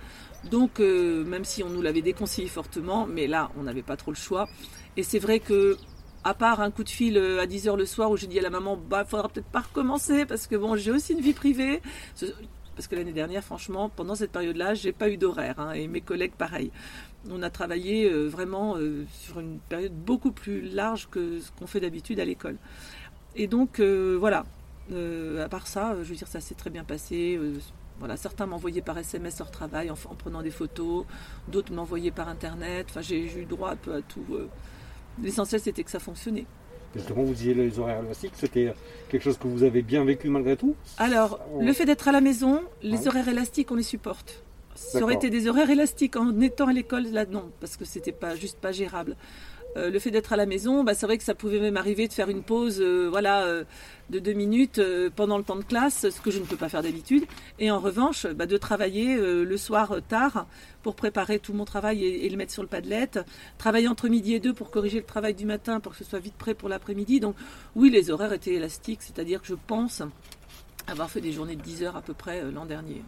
Donc, 0.49 0.79
euh, 0.79 1.23
même 1.25 1.45
si 1.45 1.61
on 1.63 1.69
nous 1.69 1.81
l'avait 1.81 2.01
déconseillé 2.01 2.47
fortement, 2.47 3.05
mais 3.05 3.27
là, 3.27 3.51
on 3.57 3.63
n'avait 3.63 3.83
pas 3.83 3.97
trop 3.97 4.11
le 4.11 4.17
choix. 4.17 4.47
Et 4.97 5.03
c'est 5.03 5.19
vrai 5.19 5.39
que, 5.39 5.77
à 6.23 6.33
part 6.33 6.61
un 6.61 6.71
coup 6.71 6.83
de 6.83 6.89
fil 6.89 7.17
euh, 7.17 7.41
à 7.41 7.45
10h 7.45 7.75
le 7.75 7.85
soir 7.85 8.11
où 8.11 8.17
j'ai 8.17 8.27
dit 8.27 8.39
à 8.39 8.41
la 8.41 8.49
maman, 8.49 8.77
bah, 8.77 9.05
faudra 9.05 9.29
peut-être 9.29 9.47
pas 9.47 9.61
recommencer 9.61 10.25
parce 10.25 10.47
que 10.47 10.55
bon, 10.55 10.75
j'ai 10.75 10.91
aussi 10.91 11.13
une 11.13 11.21
vie 11.21 11.33
privée. 11.33 11.81
Parce 12.75 12.87
que 12.87 12.95
l'année 12.95 13.13
dernière, 13.13 13.43
franchement, 13.43 13.89
pendant 13.89 14.15
cette 14.15 14.31
période-là, 14.31 14.73
j'ai 14.73 14.93
pas 14.93 15.09
eu 15.09 15.17
d'horaire. 15.17 15.59
Hein, 15.59 15.73
et 15.73 15.87
mes 15.87 16.01
collègues, 16.01 16.31
pareil. 16.37 16.71
On 17.29 17.43
a 17.43 17.49
travaillé 17.49 18.09
euh, 18.09 18.27
vraiment 18.27 18.77
sur 19.11 19.41
une 19.41 19.59
période 19.59 19.91
beaucoup 19.93 20.31
plus 20.31 20.61
large 20.61 21.09
que 21.11 21.39
ce 21.41 21.51
qu'on 21.51 21.67
fait 21.67 21.81
d'habitude 21.81 22.21
à 22.21 22.25
l'école. 22.25 22.55
Et 23.35 23.47
donc, 23.47 23.79
euh, 23.79 24.17
voilà. 24.19 24.45
Euh, 24.91 25.45
à 25.45 25.49
part 25.49 25.67
ça, 25.67 25.95
je 26.01 26.09
veux 26.09 26.15
dire, 26.15 26.27
ça 26.27 26.39
s'est 26.39 26.55
très 26.55 26.69
bien 26.69 26.83
passé. 26.83 27.37
Euh, 27.39 27.59
voilà, 27.99 28.17
certains 28.17 28.45
m'envoyaient 28.45 28.81
par 28.81 28.97
SMS 28.97 29.39
leur 29.39 29.51
travail 29.51 29.91
en, 29.91 29.95
prenant 29.95 30.41
des 30.41 30.51
photos, 30.51 31.05
d'autres 31.47 31.73
m'envoyaient 31.73 32.11
par 32.11 32.29
Internet. 32.29 32.87
Enfin, 32.89 33.01
j'ai 33.01 33.39
eu 33.39 33.45
droit 33.45 33.71
un 33.71 33.75
peu 33.75 33.93
à 33.93 34.01
tout. 34.01 34.25
L'essentiel, 35.23 35.61
c'était 35.61 35.83
que 35.83 35.91
ça 35.91 35.99
fonctionnait. 35.99 36.45
Justement, 36.95 37.23
vous 37.23 37.33
disiez 37.33 37.53
les 37.53 37.77
horaires 37.77 38.03
élastiques, 38.03 38.33
c'était 38.35 38.73
quelque 39.09 39.23
chose 39.23 39.37
que 39.37 39.47
vous 39.47 39.63
avez 39.63 39.83
bien 39.83 40.03
vécu 40.03 40.27
malgré 40.29 40.57
tout 40.57 40.75
Alors, 40.97 41.39
le 41.59 41.71
fait 41.71 41.85
d'être 41.85 42.07
à 42.07 42.11
la 42.11 42.21
maison, 42.21 42.61
les 42.81 43.07
horaires 43.07 43.27
élastiques, 43.27 43.71
on 43.71 43.75
les 43.75 43.83
supporte 43.83 44.43
Ça 44.73 45.01
aurait 45.01 45.13
été 45.15 45.29
des 45.29 45.47
horaires 45.47 45.69
élastiques 45.69 46.15
en 46.15 46.39
étant 46.41 46.67
à 46.67 46.73
l'école, 46.73 47.03
là 47.11 47.25
non, 47.25 47.51
parce 47.59 47.77
que 47.77 47.85
c'était 47.85 48.11
pas 48.11 48.35
juste 48.35 48.57
pas 48.57 48.71
gérable. 48.71 49.15
Euh, 49.77 49.91
le 49.91 49.99
fait 49.99 50.09
d'être 50.11 50.33
à 50.33 50.35
la 50.35 50.45
maison, 50.45 50.83
bah, 50.83 50.93
c'est 50.93 51.05
vrai 51.05 51.17
que 51.17 51.23
ça 51.23 51.35
pouvait 51.35 51.59
même 51.59 51.77
arriver 51.77 52.07
de 52.07 52.13
faire 52.13 52.29
une 52.29 52.41
pause 52.41 52.79
euh, 52.81 53.07
voilà, 53.09 53.43
euh, 53.43 53.63
de 54.09 54.17
deux 54.17 54.33
minutes 54.33 54.81
pendant 55.15 55.37
le 55.37 55.43
temps 55.43 55.55
de 55.55 55.63
classe, 55.63 56.09
ce 56.09 56.21
que 56.21 56.31
je 56.31 56.39
ne 56.39 56.45
peux 56.45 56.55
pas 56.55 56.69
faire 56.69 56.81
d'habitude. 56.81 57.25
Et 57.59 57.69
en 57.69 57.79
revanche, 57.79 58.25
bah, 58.25 58.47
de 58.47 58.57
travailler 58.57 59.15
le 59.17 59.57
soir 59.57 59.97
tard 60.07 60.47
pour 60.81 60.95
préparer 60.95 61.37
tout 61.37 61.53
mon 61.53 61.65
travail 61.65 62.03
et, 62.03 62.27
le 62.27 62.35
mettre 62.35 62.51
sur 62.51 62.63
le 62.63 62.67
padlet. 62.67 63.09
Travailler 63.59 63.87
entre 63.87 64.07
midi 64.07 64.33
et 64.33 64.39
deux 64.39 64.53
pour 64.53 64.71
corriger 64.71 64.97
le 64.97 65.05
travail 65.05 65.35
du 65.35 65.45
matin 65.45 65.79
pour 65.79 65.91
que 65.91 65.97
ce 65.99 66.03
soit 66.03 66.19
vite 66.19 66.33
prêt 66.33 66.55
pour 66.55 66.69
l'après-midi. 66.69 67.19
Donc 67.19 67.35
oui, 67.75 67.91
les 67.91 68.09
horaires 68.09 68.33
étaient 68.33 68.55
élastiques, 68.55 69.03
c'est-à-dire 69.03 69.41
que 69.41 69.47
je 69.47 69.55
pense 69.67 70.01
avoir 70.87 71.11
fait 71.11 71.21
des 71.21 71.31
journées 71.31 71.55
de 71.55 71.61
10 71.61 71.83
heures 71.83 71.95
à 71.95 72.01
peu 72.01 72.15
près 72.15 72.41
l'an 72.51 72.65
dernier. 72.65 73.03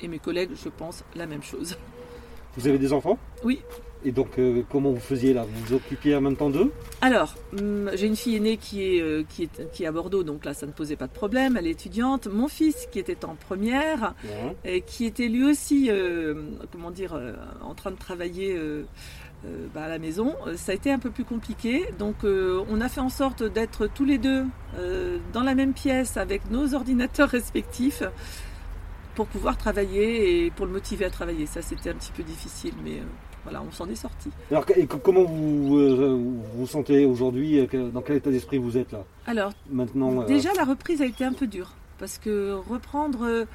Et 0.00 0.08
mes 0.08 0.18
collègues, 0.18 0.50
je 0.60 0.68
pense, 0.68 1.04
la 1.14 1.26
même 1.26 1.42
chose. 1.42 1.76
Vous 2.56 2.66
avez 2.66 2.78
des 2.78 2.92
enfants? 2.92 3.18
Oui. 3.44 3.60
Et 4.04 4.12
donc, 4.12 4.38
euh, 4.38 4.62
comment 4.70 4.90
vous 4.92 5.00
faisiez 5.00 5.34
là? 5.34 5.44
Vous 5.44 5.64
vous 5.64 5.74
occupiez 5.74 6.14
en 6.14 6.20
même 6.20 6.36
temps 6.36 6.50
d'eux? 6.50 6.72
Alors, 7.00 7.34
hum, 7.58 7.90
j'ai 7.94 8.06
une 8.06 8.16
fille 8.16 8.36
aînée 8.36 8.56
qui 8.56 8.84
est, 8.84 9.02
euh, 9.02 9.24
qui, 9.28 9.44
est, 9.44 9.70
qui 9.72 9.84
est 9.84 9.86
à 9.86 9.92
Bordeaux, 9.92 10.22
donc 10.22 10.44
là, 10.44 10.54
ça 10.54 10.66
ne 10.66 10.72
posait 10.72 10.96
pas 10.96 11.06
de 11.06 11.12
problème. 11.12 11.56
Elle 11.56 11.66
est 11.66 11.72
étudiante. 11.72 12.28
Mon 12.28 12.48
fils, 12.48 12.86
qui 12.92 12.98
était 12.98 13.24
en 13.24 13.34
première, 13.34 14.14
et 14.64 14.82
qui 14.82 15.04
était 15.04 15.28
lui 15.28 15.44
aussi, 15.44 15.88
euh, 15.90 16.34
comment 16.72 16.90
dire, 16.90 17.20
en 17.62 17.74
train 17.74 17.90
de 17.90 17.96
travailler 17.96 18.56
bah, 19.74 19.84
à 19.84 19.88
la 19.88 19.98
maison, 19.98 20.34
ça 20.56 20.72
a 20.72 20.74
été 20.74 20.90
un 20.90 20.98
peu 20.98 21.10
plus 21.10 21.24
compliqué. 21.24 21.86
Donc, 21.98 22.16
on 22.24 22.80
a 22.80 22.88
fait 22.88 23.00
en 23.00 23.08
sorte 23.08 23.42
d'être 23.42 23.86
tous 23.86 24.04
les 24.04 24.18
deux 24.18 24.44
dans 25.32 25.42
la 25.42 25.54
même 25.54 25.72
pièce 25.72 26.16
avec 26.16 26.50
nos 26.50 26.74
ordinateurs 26.74 27.28
respectifs 27.30 28.02
pour 29.18 29.26
pouvoir 29.26 29.56
travailler 29.56 30.44
et 30.44 30.50
pour 30.52 30.64
le 30.64 30.70
motiver 30.70 31.04
à 31.04 31.10
travailler. 31.10 31.44
Ça, 31.46 31.60
c'était 31.60 31.90
un 31.90 31.94
petit 31.94 32.12
peu 32.12 32.22
difficile, 32.22 32.74
mais 32.84 33.02
voilà, 33.42 33.60
on 33.66 33.72
s'en 33.72 33.88
est 33.88 33.96
sorti. 33.96 34.30
Alors, 34.48 34.64
et 34.76 34.86
comment 34.86 35.24
vous 35.24 35.76
euh, 35.76 36.16
vous, 36.54 36.66
sentez 36.68 37.04
aujourd'hui 37.04 37.58
euh, 37.58 37.90
Dans 37.90 38.00
quel 38.00 38.14
état 38.14 38.30
d'esprit 38.30 38.58
vous 38.58 38.78
êtes 38.78 38.92
là? 38.92 39.02
Alors, 39.26 39.50
maintenant, 39.68 40.20
euh, 40.20 40.24
déjà 40.24 40.50
la 40.54 40.62
reprise 40.62 41.02
a 41.02 41.04
été 41.04 41.24
un 41.24 41.32
peu 41.32 41.48
dure 41.48 41.72
parce 41.98 42.18
que 42.18 42.52
reprendre 42.70 43.46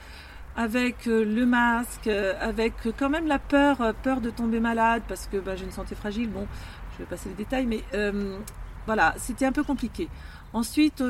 avec 0.57 1.05
le 1.05 1.45
masque, 1.45 2.07
avec 2.07 2.73
quand 2.99 3.09
même 3.09 3.27
la 3.27 3.39
peur, 3.39 3.93
peur 4.03 4.19
de 4.19 4.31
tomber 4.31 4.59
malade 4.59 5.03
parce 5.07 5.27
que 5.27 5.37
bah, 5.37 5.55
j'ai 5.55 5.63
une 5.63 5.71
santé 5.71 5.95
fragile. 5.95 6.29
Bon, 6.29 6.45
je 6.91 7.03
vais 7.03 7.09
passer 7.09 7.29
les 7.29 7.35
détails, 7.35 7.67
mais 7.67 7.83
voilà, 8.85 9.15
c'était 9.17 9.45
un 9.45 9.53
peu 9.53 9.63
compliqué. 9.63 10.09
Ensuite, 10.51 11.01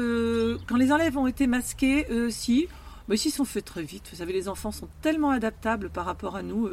quand 0.68 0.78
les 0.78 0.92
élèves 0.92 1.18
ont 1.18 1.26
été 1.26 1.48
masqués, 1.48 2.06
eux 2.12 2.28
aussi, 2.28 2.68
mais 3.08 3.20
ils 3.20 3.32
sont 3.32 3.46
fait 3.46 3.62
très 3.62 3.84
vite. 3.84 4.08
Vous 4.12 4.18
savez, 4.18 4.34
les 4.34 4.48
enfants 4.48 4.72
sont 4.72 4.88
tellement 5.02 5.32
adaptables 5.32 5.90
par 5.90 6.06
rapport 6.06 6.36
à 6.36 6.44
nous. 6.44 6.70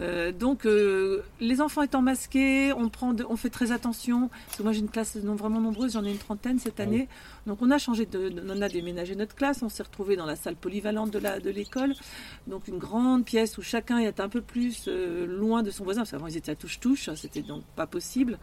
Euh, 0.00 0.32
donc, 0.32 0.66
euh, 0.66 1.22
les 1.40 1.60
enfants 1.60 1.82
étant 1.82 2.02
masqués, 2.02 2.72
on, 2.72 2.88
prend 2.88 3.14
on 3.28 3.36
fait 3.36 3.50
très 3.50 3.72
attention. 3.72 4.28
Parce 4.46 4.58
que 4.58 4.62
moi, 4.62 4.72
j'ai 4.72 4.80
une 4.80 4.88
classe 4.88 5.16
non, 5.16 5.34
vraiment 5.34 5.60
nombreuse, 5.60 5.92
j'en 5.92 6.04
ai 6.04 6.10
une 6.10 6.18
trentaine 6.18 6.58
cette 6.58 6.80
ah 6.80 6.84
année. 6.84 7.08
Donc, 7.46 7.58
on 7.62 7.70
a 7.70 7.78
changé, 7.78 8.06
de, 8.06 8.32
on 8.48 8.62
a 8.62 8.68
déménagé 8.68 9.14
notre 9.14 9.34
classe. 9.34 9.62
On 9.62 9.68
s'est 9.68 9.82
retrouvé 9.82 10.16
dans 10.16 10.26
la 10.26 10.36
salle 10.36 10.56
polyvalente 10.56 11.10
de 11.10 11.50
l'école. 11.50 11.90
De 11.90 12.50
donc, 12.50 12.68
une 12.68 12.78
grande 12.78 13.24
pièce 13.24 13.58
où 13.58 13.62
chacun 13.62 13.98
est 13.98 14.20
un 14.20 14.28
peu 14.28 14.40
plus 14.40 14.84
euh, 14.88 15.26
loin 15.26 15.62
de 15.62 15.70
son 15.70 15.84
voisin. 15.84 16.02
Parce 16.02 16.12
qu'avant, 16.12 16.26
ils 16.26 16.36
étaient 16.36 16.52
à 16.52 16.56
touche-touche. 16.56 17.10
C'était 17.14 17.42
donc 17.42 17.64
pas 17.76 17.86
possible. 17.86 18.38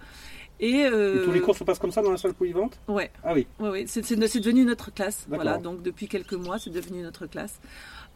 Et, 0.62 0.85
tous 1.25 1.33
les 1.33 1.41
cours 1.41 1.57
se 1.57 1.65
passent 1.65 1.79
comme 1.79 1.91
ça 1.91 2.01
dans 2.01 2.12
la 2.12 2.17
salle 2.17 2.33
polyvalente? 2.33 2.79
Ouais. 2.88 3.12
Ah 3.24 3.33
oui. 3.33 3.45
Ouais, 3.59 3.69
ouais. 3.69 3.85
C'est 3.88 4.39
devenu 4.39 4.63
notre 4.63 4.93
classe. 4.93 5.25
Voilà. 5.29 5.57
Donc, 5.57 5.81
depuis 5.81 6.07
quelques 6.07 6.33
mois, 6.33 6.59
c'est 6.59 6.69
devenu 6.69 7.01
notre 7.01 7.27
classe. 7.27 7.59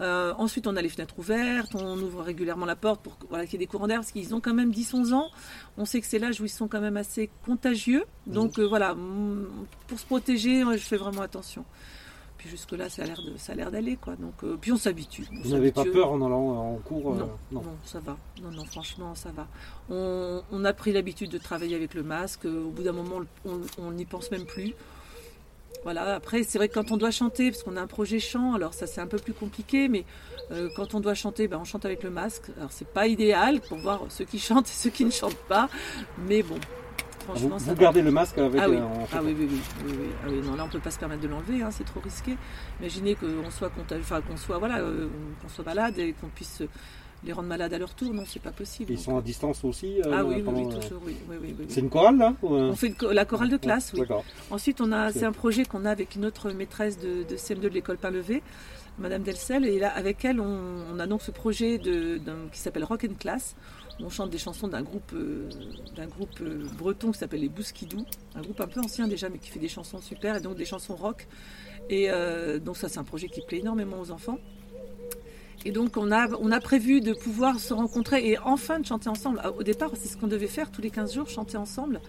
Euh, 0.02 0.34
ensuite, 0.38 0.66
on 0.68 0.76
a 0.76 0.82
les 0.82 0.90
fenêtres 0.90 1.18
ouvertes, 1.18 1.76
on 1.76 1.98
ouvre 1.98 2.22
régulièrement 2.22 2.66
la 2.66 2.76
porte 2.76 3.02
pour 3.02 3.18
voilà, 3.30 3.46
qu'il 3.46 3.54
y 3.60 3.64
ait 3.64 3.66
des 3.66 3.70
courants 3.70 3.88
d'air, 3.88 4.00
parce 4.00 4.12
qu'ils 4.12 4.34
ont 4.34 4.40
quand 4.40 4.54
même 4.54 4.72
10-11 4.72 5.14
ans. 5.14 5.30
On 5.78 5.86
sait 5.86 6.00
que 6.00 6.08
c'est 6.08 6.20
l'âge 6.20 6.40
où 6.40 6.46
ils 6.46 6.50
sont 6.50 6.68
quand 6.68 6.82
même 6.82 6.98
assez 6.98 7.30
contagieux. 7.46 8.06
Donc 8.26 8.60
euh, 8.60 8.68
voilà, 8.68 8.96
pour 9.88 10.00
se 10.00 10.06
protéger, 10.06 10.64
je 10.72 10.78
fais 10.78 10.98
vraiment 10.98 11.22
attention. 11.22 11.66
Puis 12.38 12.48
jusque-là, 12.48 12.88
ça 12.88 13.04
a 13.04 13.56
l'air, 13.56 13.70
d'aller. 13.70 13.98
Quoi. 13.98 14.16
Donc, 14.16 14.46
euh, 14.46 14.58
puis 14.60 14.72
on 14.72 14.78
s'habitue. 14.78 15.28
Vous 15.44 15.50
n'avez 15.50 15.74
pas 15.74 15.84
peur 15.84 16.10
en 16.10 16.26
allant 16.26 16.74
en 16.74 16.76
cours 16.78 17.14
non, 17.14 17.30
non, 17.52 17.62
ça 17.84 18.00
va. 18.00 18.16
Non, 18.42 18.50
non, 18.52 18.64
franchement, 18.64 19.14
ça 19.14 19.30
va. 19.36 19.46
On, 19.90 20.42
on, 20.50 20.64
a 20.64 20.72
pris 20.72 20.94
l'habitude 20.94 21.30
de 21.30 21.38
travailler 21.38 21.76
avec 21.76 21.94
le 21.94 22.04
masque. 22.04 22.46
Au 22.46 22.70
bout 22.70 22.84
d'un 22.84 22.94
moment, 22.94 23.20
on 23.78 23.92
n'y 23.92 24.06
pense 24.06 24.32
même 24.32 24.46
plus. 24.46 24.74
Voilà, 25.84 26.16
après, 26.16 26.44
c'est 26.44 26.58
vrai 26.58 26.68
que 26.68 26.74
quand 26.74 26.92
on 26.92 26.98
doit 26.98 27.12
chanter, 27.12 27.52
parce 27.52 27.64
qu'on 27.64 27.78
a 27.78 27.82
un 27.82 27.88
projet 27.88 28.20
chant, 28.20 28.54
alors 28.54 28.74
ça 28.74 28.86
c'est 28.86 29.00
un 29.00 29.08
peu 29.08 29.18
plus 29.18 29.34
compliqué, 29.34 29.88
mais 29.88 30.04
euh, 30.52 30.70
quand 30.76 30.94
on 30.94 31.00
doit 31.00 31.14
chanter, 31.14 31.48
ben, 31.48 31.58
on 31.58 31.64
chante 31.64 31.86
avec 31.86 32.04
le 32.04 32.10
masque. 32.10 32.52
Alors 32.58 32.72
c'est 32.72 32.88
pas 32.88 33.08
idéal 33.08 33.62
pour 33.62 33.78
voir 33.78 34.02
ceux 34.10 34.26
qui 34.26 34.40
chantent 34.40 34.68
et 34.68 34.74
ceux 34.74 34.90
qui 34.90 35.06
ne 35.06 35.12
chantent 35.12 35.36
pas, 35.48 35.70
mais 36.28 36.44
bon. 36.44 36.58
Franchement, 37.26 37.58
vous, 37.58 37.76
gardez 37.76 38.02
le 38.02 38.12
masque 38.12 38.40
avec 38.40 38.60
ah 38.60 38.68
oui. 38.70 38.78
Euh, 38.78 39.06
ah 39.14 39.20
oui, 39.24 39.36
oui, 39.38 39.48
oui, 39.86 39.94
ah 40.24 40.28
oui, 40.30 40.42
non, 40.44 40.56
là 40.56 40.64
on 40.66 40.70
peut 40.70 40.80
pas 40.80 40.90
se 40.90 40.98
permettre 40.98 41.22
de 41.22 41.28
l'enlever, 41.28 41.62
hein, 41.62 41.70
c'est 41.72 41.84
trop 41.84 42.00
risqué. 42.00 42.36
Imaginez 42.80 43.16
qu'on 43.16 43.52
soit, 43.52 43.72
enfin, 44.00 44.22
qu'on 44.22 44.36
soit, 44.36 44.58
voilà, 44.58 44.80
euh, 44.80 45.08
qu'on 45.42 45.50
soit 45.50 45.64
malade 45.64 46.00
et 46.00 46.14
qu'on 46.14 46.28
puisse 46.28 46.64
les 47.24 47.34
rendre 47.34 47.48
malades 47.48 47.74
à 47.74 47.78
leur 47.78 47.94
tour, 47.94 48.14
non, 48.14 48.24
c'est 48.26 48.42
pas 48.42 48.52
possible. 48.52 48.92
Ils 48.92 49.00
sont 49.00 49.18
à 49.18 49.22
distance 49.22 49.64
aussi 49.64 50.00
euh, 50.02 50.12
Ah 50.14 50.24
oui, 50.24 50.42
oui, 50.46 50.64
euh, 50.66 50.80
toujours, 50.80 51.02
oui. 51.06 51.16
C'est 51.68 51.82
une 51.82 51.90
chorale 51.90 52.18
là 52.18 52.34
euh? 52.44 52.70
On 52.72 52.76
fait 52.76 52.94
la 53.12 53.26
chorale 53.26 53.50
de 53.50 53.58
classe, 53.58 53.94
oui. 53.94 54.06
Ensuite, 54.50 54.80
on 54.80 54.92
a, 54.92 55.12
c'est 55.12 55.26
un 55.26 55.32
projet 55.32 55.66
qu'on 55.66 55.86
a 55.86 55.92
avec 55.92 56.16
une 56.16 56.26
autre 56.26 56.52
maîtresse 56.52 56.98
de, 56.98 57.24
CM2 57.36 57.60
de 57.60 57.68
l'école 57.70 57.98
Pain-Levé, 57.98 58.42
Madame 59.00 59.24
Delcel, 59.24 59.66
et 59.66 59.80
là, 59.80 59.90
avec 59.90 60.24
elle, 60.24 60.40
on, 60.40 61.00
a 61.00 61.08
donc 61.08 61.22
ce 61.22 61.32
projet 61.32 61.78
de, 61.78 62.20
qui 62.52 62.60
s'appelle 62.60 62.86
Rock 62.86 63.06
and 63.10 63.16
Class. 63.20 63.56
On 64.02 64.10
chante 64.10 64.30
des 64.30 64.38
chansons 64.38 64.70
d'un 64.70 64.82
groupe, 64.82 65.14
d'un 65.98 66.08
groupe 66.08 66.42
breton 66.78 67.12
qui 67.12 67.20
s'appelle 67.20 67.42
les 67.42 67.50
Bouskidou, 67.50 68.06
un 68.34 68.42
groupe 68.42 68.62
un 68.62 68.68
peu 68.68 68.80
ancien 68.80 69.10
déjà, 69.10 69.28
mais 69.28 69.40
qui 69.40 69.50
fait 69.50 69.60
des 69.60 69.68
chansons 69.68 70.00
super, 70.00 70.38
et 70.38 70.40
donc 70.40 70.56
des 70.56 70.64
chansons 70.64 70.96
rock. 70.96 71.28
Et 71.90 72.10
donc 72.64 72.78
ça, 72.78 72.88
c'est 72.88 73.00
un 73.00 73.04
projet 73.04 73.28
qui 73.28 73.42
plaît 73.42 73.60
énormément 73.60 74.00
aux 74.00 74.12
enfants. 74.12 74.38
Et 75.66 75.72
donc 75.72 75.98
on 75.98 76.12
a, 76.12 76.30
on 76.40 76.52
a 76.52 76.60
prévu 76.60 77.02
de 77.02 77.14
pouvoir 77.14 77.60
se 77.60 77.74
rencontrer 77.74 78.30
et 78.30 78.38
enfin 78.40 78.80
de 78.80 78.86
chanter 78.86 79.10
ensemble. 79.10 79.42
Au 79.58 79.64
départ, 79.64 79.92
c'est 79.96 80.08
ce 80.08 80.18
qu'on 80.18 80.28
devait 80.28 80.48
faire 80.48 80.72
tous 80.72 80.82
les 80.82 80.90
15 80.90 81.14
jours, 81.14 81.30
chanter 81.30 81.58
ensemble. 81.58 82.02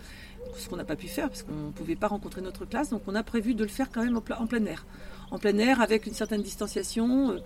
Ce 0.57 0.69
qu'on 0.69 0.77
n'a 0.77 0.85
pas 0.85 0.97
pu 0.97 1.09
faire 1.09 1.29
parce 1.29 1.43
qu'on 1.43 1.67
ne 1.67 1.73
pouvait 1.73 1.97
pas 1.97 2.09
rencontrer 2.09 2.41
notre 2.41 2.65
classe. 2.65 2.91
Donc 2.91 3.03
on 3.07 3.15
a 3.15 3.23
prévu 3.23 3.55
de 3.55 3.63
le 3.65 3.69
faire 3.69 3.91
quand 3.91 4.05
même 4.05 4.17
en 4.17 4.47
plein 4.47 4.65
air. 4.65 4.87
En 5.31 5.39
plein 5.39 5.57
air 5.59 5.81
avec 5.81 6.07
une 6.07 6.15
certaine 6.15 6.43
distanciation. 6.43 7.33
Euh, 7.33 7.39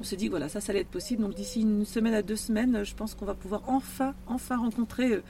on 0.00 0.02
s'est 0.02 0.16
dit 0.16 0.28
voilà, 0.28 0.48
ça, 0.48 0.60
ça 0.60 0.72
allait 0.72 0.80
être 0.80 0.88
possible. 0.88 1.22
Donc 1.22 1.34
d'ici 1.34 1.60
une 1.60 1.84
semaine 1.84 2.14
à 2.14 2.22
deux 2.22 2.36
semaines, 2.36 2.82
je 2.84 2.94
pense 2.94 3.14
qu'on 3.14 3.26
va 3.26 3.34
pouvoir 3.34 3.62
enfin, 3.66 4.14
enfin 4.26 4.56
rencontrer 4.56 5.12
euh, 5.12 5.22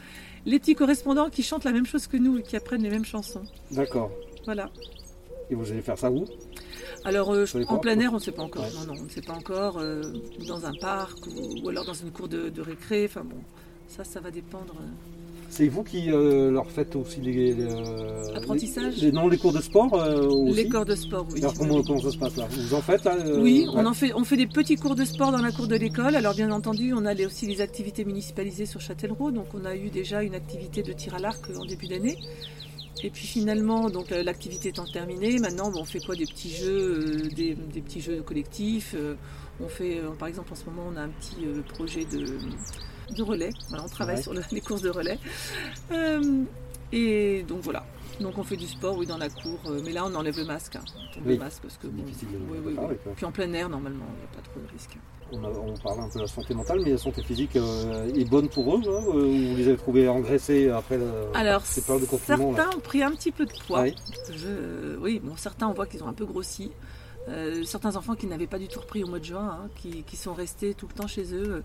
les 0.47 0.61
petits 0.61 0.75
correspondants 0.75 1.29
qui 1.29 1.43
chantent 1.43 1.65
la 1.65 1.73
même 1.73 1.87
chose 1.87 2.07
que 2.07 2.17
nous 2.17 2.39
et 2.39 2.43
qui 2.43 2.57
apprennent 2.57 2.83
les 2.83 2.91
mêmes 2.91 3.05
chansons. 3.05 3.43
D'accord. 3.73 4.11
Voilà. 4.45 4.71
Et 5.51 5.55
vous 5.57 5.71
allez 5.71 5.83
faire 5.83 5.99
ça 5.99 6.11
où? 6.11 6.25
Alors, 7.05 7.33
euh, 7.33 7.47
en 7.69 7.79
plein 7.79 7.99
air, 7.99 8.11
on 8.13 8.17
ne 8.17 8.21
sait 8.21 8.33
pas 8.33 8.43
encore. 8.43 8.65
Non, 8.75 8.93
non, 8.93 9.01
on 9.01 9.05
ne 9.05 9.09
sait 9.09 9.23
pas 9.23 9.33
encore. 9.33 9.79
Euh, 9.79 10.03
dans 10.47 10.67
un 10.67 10.73
parc 10.81 11.19
ou, 11.27 11.69
alors 11.69 11.85
dans 11.85 11.95
une 11.95 12.11
cour 12.11 12.29
de, 12.29 12.53
récré. 12.61 13.07
Enfin 13.07 13.23
bon, 13.25 13.39
ça, 13.89 14.05
ça 14.05 14.21
va 14.21 14.31
dépendre. 14.31 14.75
Euh. 14.81 14.87
C'est 15.49 15.67
vous 15.67 15.83
qui 15.83 16.07
leur 16.07 16.71
faites 16.71 16.95
aussi 16.95 17.21
les, 17.21 17.57
apprentissages 18.37 19.03
les, 19.03 19.11
Non, 19.11 19.27
les 19.27 19.37
cours 19.37 19.53
de 19.53 19.61
sport 19.61 20.01
Les 20.55 20.69
cours 20.69 20.85
de 20.85 20.95
sport, 20.95 21.27
oui. 21.33 21.41
Alors 21.41 21.55
comment, 21.55 21.83
comment, 21.83 21.99
ça 21.99 22.13
se 22.13 22.19
passe 22.19 22.37
là? 22.37 22.47
Vous 22.49 22.73
en 22.73 22.81
faites 22.81 23.03
là 23.03 23.17
Oui, 23.37 23.67
on 23.73 23.85
en 23.85 23.93
fait. 23.93 24.13
On 24.15 24.23
fait 24.23 24.37
des 24.37 24.47
petits 24.47 24.77
cours 24.77 24.95
de 24.95 25.05
sport 25.05 25.33
dans 25.33 25.43
la 25.43 25.51
cour 25.51 25.67
de 25.67 25.75
l'école. 25.75 26.15
Alors 26.15 26.35
bien 26.35 26.53
entendu, 26.53 26.93
on 26.95 27.05
a 27.05 27.15
aussi 27.27 27.47
les 27.47 27.61
activités 27.63 28.05
municipalisées 28.05 28.65
sur 28.65 28.81
Châtellerault. 28.81 29.33
Donc 29.33 29.47
on 29.53 29.65
a 29.65 29.75
eu 29.75 29.89
déjà 29.91 30.23
une 30.23 30.37
activité 30.37 30.85
de 30.85 30.93
tir 30.93 31.17
à 31.17 31.19
l'arc 31.19 31.45
en 31.59 31.65
début 31.65 31.89
d'année. 31.89 32.17
Et 33.03 33.11
puis 33.11 33.27
finalement, 33.27 33.89
donc 33.89 34.13
euh, 34.13 34.23
l'activité 34.23 34.69
étant 34.69 34.85
terminée, 34.85 35.39
maintenant 35.39 35.73
on 35.75 35.85
fait 35.85 36.01
quoi 36.01 36.15
Des 36.15 36.27
petits 36.27 36.55
jeux, 36.55 37.25
euh, 37.25 37.29
des, 37.35 37.55
petits 37.55 38.01
jeux 38.01 38.23
collectifs. 38.23 38.95
Euh, 38.95 39.15
on 39.61 39.69
fait, 39.69 40.01
par 40.19 40.29
exemple, 40.29 40.53
en 40.53 40.57
ce 40.57 40.65
moment, 40.65 40.85
on 40.91 40.97
a 40.97 41.03
un 41.03 41.11
petit 41.11 41.47
projet 41.75 42.07
de, 42.07 43.23
relais. 43.23 43.51
on 43.73 43.89
travaille 43.89 44.23
sur 44.23 44.33
les 44.53 44.61
courses 44.61 44.83
de 44.83 44.91
relais. 44.91 45.19
et 46.93 47.43
donc 47.47 47.61
voilà. 47.63 47.85
Donc 48.21 48.39
on 48.39 48.43
fait 48.43 48.57
du 48.57 48.67
sport, 48.67 48.97
oui, 48.97 49.07
dans 49.07 49.19
la 49.19 49.29
cour. 49.29 49.59
mais 49.85 49.93
là, 49.93 50.05
on 50.05 50.15
enlève 50.15 50.37
le 50.37 50.45
masque. 50.45 50.77
Hein. 50.77 50.85
On 50.95 51.15
tombe 51.15 51.27
le 51.27 51.39
masque 51.39 51.63
parce 51.63 51.77
que 51.79 51.87
bon, 51.87 52.05
oui, 52.05 52.97
Puis 53.17 53.25
en 53.25 53.33
plein 53.33 53.53
air, 53.53 53.69
normalement, 53.69 54.07
il 54.15 54.19
n'y 54.19 54.25
a 54.25 54.37
pas 54.37 54.43
trop 54.43 54.61
de 54.61 54.71
risques 54.73 54.99
on, 55.33 55.75
parle 55.83 56.01
un 56.01 56.09
peu 56.09 56.19
de 56.19 56.25
la 56.25 56.27
santé 56.27 56.55
mentale, 56.55 56.81
mais 56.85 56.91
la 56.91 56.99
santé 56.99 57.23
physique 57.23 57.57
euh, 57.57 58.13
est 58.15 58.25
bonne 58.25 58.49
pour 58.49 58.75
eux 58.77 58.81
hein, 58.87 59.03
euh, 59.15 59.51
Vous 59.51 59.57
les 59.57 59.69
avez 59.69 59.77
trouvés 59.77 60.09
engraissés 60.09 60.69
après 60.71 60.99
Alors, 61.35 61.65
ces 61.65 61.83
périodes 61.83 62.03
de 62.03 62.09
confinement 62.09 62.55
Certains 62.55 62.77
ont 62.77 62.81
pris 62.81 63.03
un 63.03 63.13
petit 63.13 63.31
peu 63.33 63.47
de 63.47 63.53
poids. 63.67 63.85
Oui, 65.01 65.21
bon, 65.23 65.37
certains, 65.37 65.69
on 65.69 65.73
voit 65.73 65.87
qu'ils 65.87 66.03
ont 66.03 66.09
un 66.09 66.13
peu 66.13 66.25
grossi. 66.25 66.73
Euh, 67.29 67.63
certains 67.65 67.97
enfants 67.97 68.15
qui 68.15 68.27
n'avaient 68.27 68.47
pas 68.47 68.59
du 68.59 68.67
tout 68.67 68.81
repris 68.81 69.05
au 69.05 69.07
mois 69.07 69.19
de 69.19 69.25
juin, 69.25 69.61
hein, 69.65 69.69
qui, 69.77 70.17
sont 70.17 70.35
restés 70.35 70.75
tout 70.75 70.89
le 70.89 70.95
temps 70.95 71.07
chez 71.07 71.35
eux. 71.35 71.63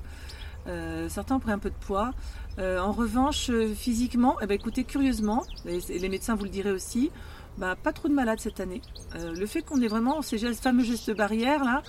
Certains 1.09 1.35
ont 1.35 1.39
pris 1.39 1.51
un 1.51 1.59
peu 1.59 1.69
de 1.69 1.75
poids. 1.75 2.11
en 2.59 2.91
revanche, 2.91 3.51
physiquement, 3.75 4.37
eh 4.41 4.47
ben, 4.47 4.55
écoutez, 4.55 4.83
curieusement, 4.83 5.43
et 5.67 5.99
les 5.99 6.09
médecins 6.09 6.35
vous 6.35 6.45
le 6.45 6.49
diraient 6.49 6.71
aussi, 6.71 7.11
bah, 7.57 7.75
pas 7.81 7.93
trop 7.93 8.09
de 8.09 8.13
malades 8.13 8.39
cette 8.39 8.59
année. 8.59 8.81
Euh, 9.15 9.33
le 9.33 9.45
fait 9.45 9.61
qu'on 9.61 9.81
ait 9.81 9.87
vraiment 9.87 10.21
ces 10.21 10.37
gestes, 10.37 10.61
fameux 10.61 10.83
gestes 10.83 11.15
barrières 11.15 11.63
là, 11.63 11.83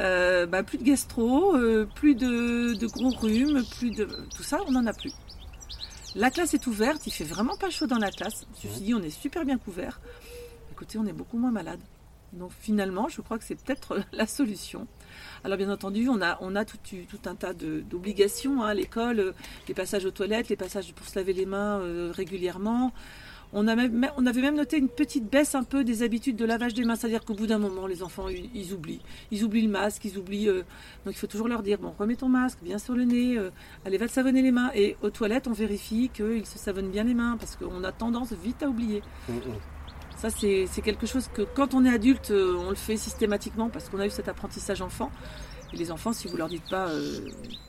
euh, 0.00 0.46
bah, 0.46 0.64
plus 0.64 0.78
de 0.78 0.82
gastro, 0.82 1.54
euh, 1.56 1.88
plus 1.94 2.16
de, 2.16 2.86
gros 2.86 3.10
rhumes, 3.10 3.62
plus 3.78 3.90
de 3.92 4.08
tout 4.34 4.42
ça, 4.42 4.58
on 4.66 4.72
n'en 4.72 4.86
a 4.86 4.92
plus. 4.92 5.12
La 6.16 6.30
classe 6.30 6.54
est 6.54 6.66
ouverte, 6.66 7.06
il 7.06 7.12
fait 7.12 7.24
vraiment 7.24 7.56
pas 7.56 7.70
chaud 7.70 7.86
dans 7.86 7.98
la 7.98 8.10
classe. 8.10 8.46
Ceci 8.54 8.80
dit, 8.80 8.94
on 8.94 9.02
est 9.02 9.10
super 9.10 9.44
bien 9.44 9.58
couvert. 9.58 10.00
Écoutez, 10.72 10.98
on 10.98 11.06
est 11.06 11.12
beaucoup 11.12 11.38
moins 11.38 11.52
malade. 11.52 11.80
Donc 12.32 12.50
finalement, 12.58 13.08
je 13.08 13.20
crois 13.20 13.38
que 13.38 13.44
c'est 13.44 13.60
peut-être 13.60 14.00
la 14.12 14.26
solution. 14.26 14.88
Alors 15.44 15.58
bien 15.58 15.70
entendu, 15.70 16.08
on 16.08 16.20
a, 16.20 16.64
tout, 16.64 16.78
un 17.26 17.34
tas 17.34 17.52
d'obligations 17.52 18.62
hein, 18.62 18.68
à 18.68 18.74
l'école, 18.74 19.34
les 19.68 19.74
passages 19.74 20.04
aux 20.04 20.10
toilettes, 20.10 20.48
les 20.48 20.56
passages 20.56 20.92
pour 20.92 21.06
se 21.06 21.18
laver 21.18 21.32
les 21.32 21.46
mains 21.46 21.80
régulièrement. 22.12 22.92
On, 23.56 23.68
avait 23.68 23.88
même 23.88 24.56
noté 24.56 24.78
une 24.78 24.88
petite 24.88 25.30
baisse 25.30 25.54
un 25.54 25.62
peu 25.62 25.84
des 25.84 26.02
habitudes 26.02 26.34
de 26.34 26.44
lavage 26.44 26.74
des 26.74 26.84
mains, 26.84 26.96
c'est-à-dire 26.96 27.24
qu'au 27.24 27.34
bout 27.34 27.46
d'un 27.46 27.58
moment, 27.58 27.86
les 27.86 28.02
enfants, 28.02 28.26
ils, 28.28 28.72
oublient. 28.72 29.00
Ils 29.30 29.44
oublient 29.44 29.62
le 29.62 29.70
masque, 29.70 30.04
ils 30.04 30.18
oublient... 30.18 30.48
Euh, 30.48 30.62
donc 31.04 31.14
il 31.14 31.18
faut 31.18 31.28
toujours 31.28 31.46
leur 31.46 31.62
dire, 31.62 31.78
bon, 31.78 31.94
remets 31.96 32.16
ton 32.16 32.28
masque, 32.28 32.58
bien 32.62 32.78
sur 32.78 32.94
le 32.94 33.04
nez, 33.04 33.38
euh, 33.38 33.50
allez, 33.86 33.96
va 33.96 34.08
te 34.08 34.12
savonner 34.12 34.42
les 34.42 34.50
mains. 34.50 34.72
Et 34.74 34.96
aux 35.02 35.10
toilettes, 35.10 35.46
on 35.46 35.52
vérifie 35.52 36.10
qu'ils 36.12 36.46
se 36.46 36.58
savonnent 36.58 36.90
bien 36.90 37.04
les 37.04 37.14
mains, 37.14 37.36
parce 37.38 37.54
qu'on 37.54 37.84
a 37.84 37.92
tendance 37.92 38.32
vite 38.32 38.60
à 38.64 38.68
oublier. 38.68 39.02
Mm, 39.28 39.34
mm. 39.34 39.73
Ça, 40.24 40.30
c'est 40.30 40.82
quelque 40.82 41.06
chose 41.06 41.28
que 41.32 41.42
quand 41.42 41.74
on 41.74 41.84
est 41.84 41.92
adulte, 41.92 42.30
euh, 42.30 42.56
on 42.58 42.70
le 42.70 42.76
fait 42.76 42.96
systématiquement, 42.96 43.68
parce 43.68 43.88
qu'on 43.88 44.00
a 44.00 44.06
eu 44.06 44.10
cet 44.10 44.28
apprentissage 44.28 44.80
enfant. 44.80 45.10
Et 45.72 45.76
les 45.76 45.90
enfants, 45.90 46.12
si 46.12 46.28
vous 46.28 46.36
leur 46.36 46.48
dites 46.48 46.68
pas 46.70 46.88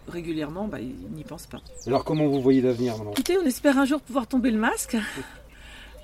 régulièrement, 0.07 0.67
bah, 0.67 0.79
ils 0.79 0.95
n'y 1.13 1.23
pensent 1.23 1.47
pas. 1.47 1.59
Alors 1.87 2.05
comment 2.05 2.27
vous 2.27 2.41
voyez 2.41 2.61
l'avenir 2.61 2.97
maintenant? 2.97 3.11
Écoutez, 3.11 3.37
on 3.37 3.45
espère 3.45 3.77
un 3.77 3.85
jour 3.85 3.99
pouvoir 3.99 4.27
tomber 4.27 4.51
le 4.51 4.59
masque 4.59 4.95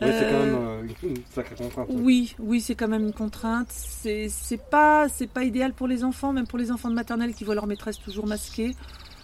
c'est 0.01 0.31
quand 0.31 0.45
même 0.45 0.55
euh, 0.55 0.87
une 1.03 1.15
sacrée 1.31 1.55
contrainte. 1.55 1.87
Oui, 1.91 2.35
oui, 2.39 2.61
c'est 2.61 2.75
quand 2.75 2.87
même 2.87 3.05
une 3.05 3.13
contrainte. 3.13 3.67
C'est, 3.69 4.29
pas, 4.69 5.07
c'est 5.09 5.27
pas 5.27 5.43
idéal 5.43 5.73
pour 5.73 5.87
les 5.87 6.03
enfants, 6.03 6.33
même 6.33 6.47
pour 6.47 6.57
les 6.57 6.71
enfants 6.71 6.89
de 6.89 6.95
maternelle 6.95 7.33
qui 7.33 7.43
voient 7.43 7.55
leur 7.55 7.67
maîtresse 7.67 7.99
toujours 7.99 8.25
masquée 8.25 8.75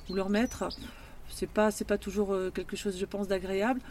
ou 0.10 0.14
leur 0.14 0.30
maître. 0.30 0.70
C'est 1.30 1.50
pas, 1.50 1.72
c'est 1.72 1.86
pas 1.86 1.98
toujours 1.98 2.34
euh, 2.34 2.52
quelque 2.52 2.76
chose, 2.76 2.98
je 2.98 3.06
pense, 3.06 3.28
d'agréable. 3.28 3.82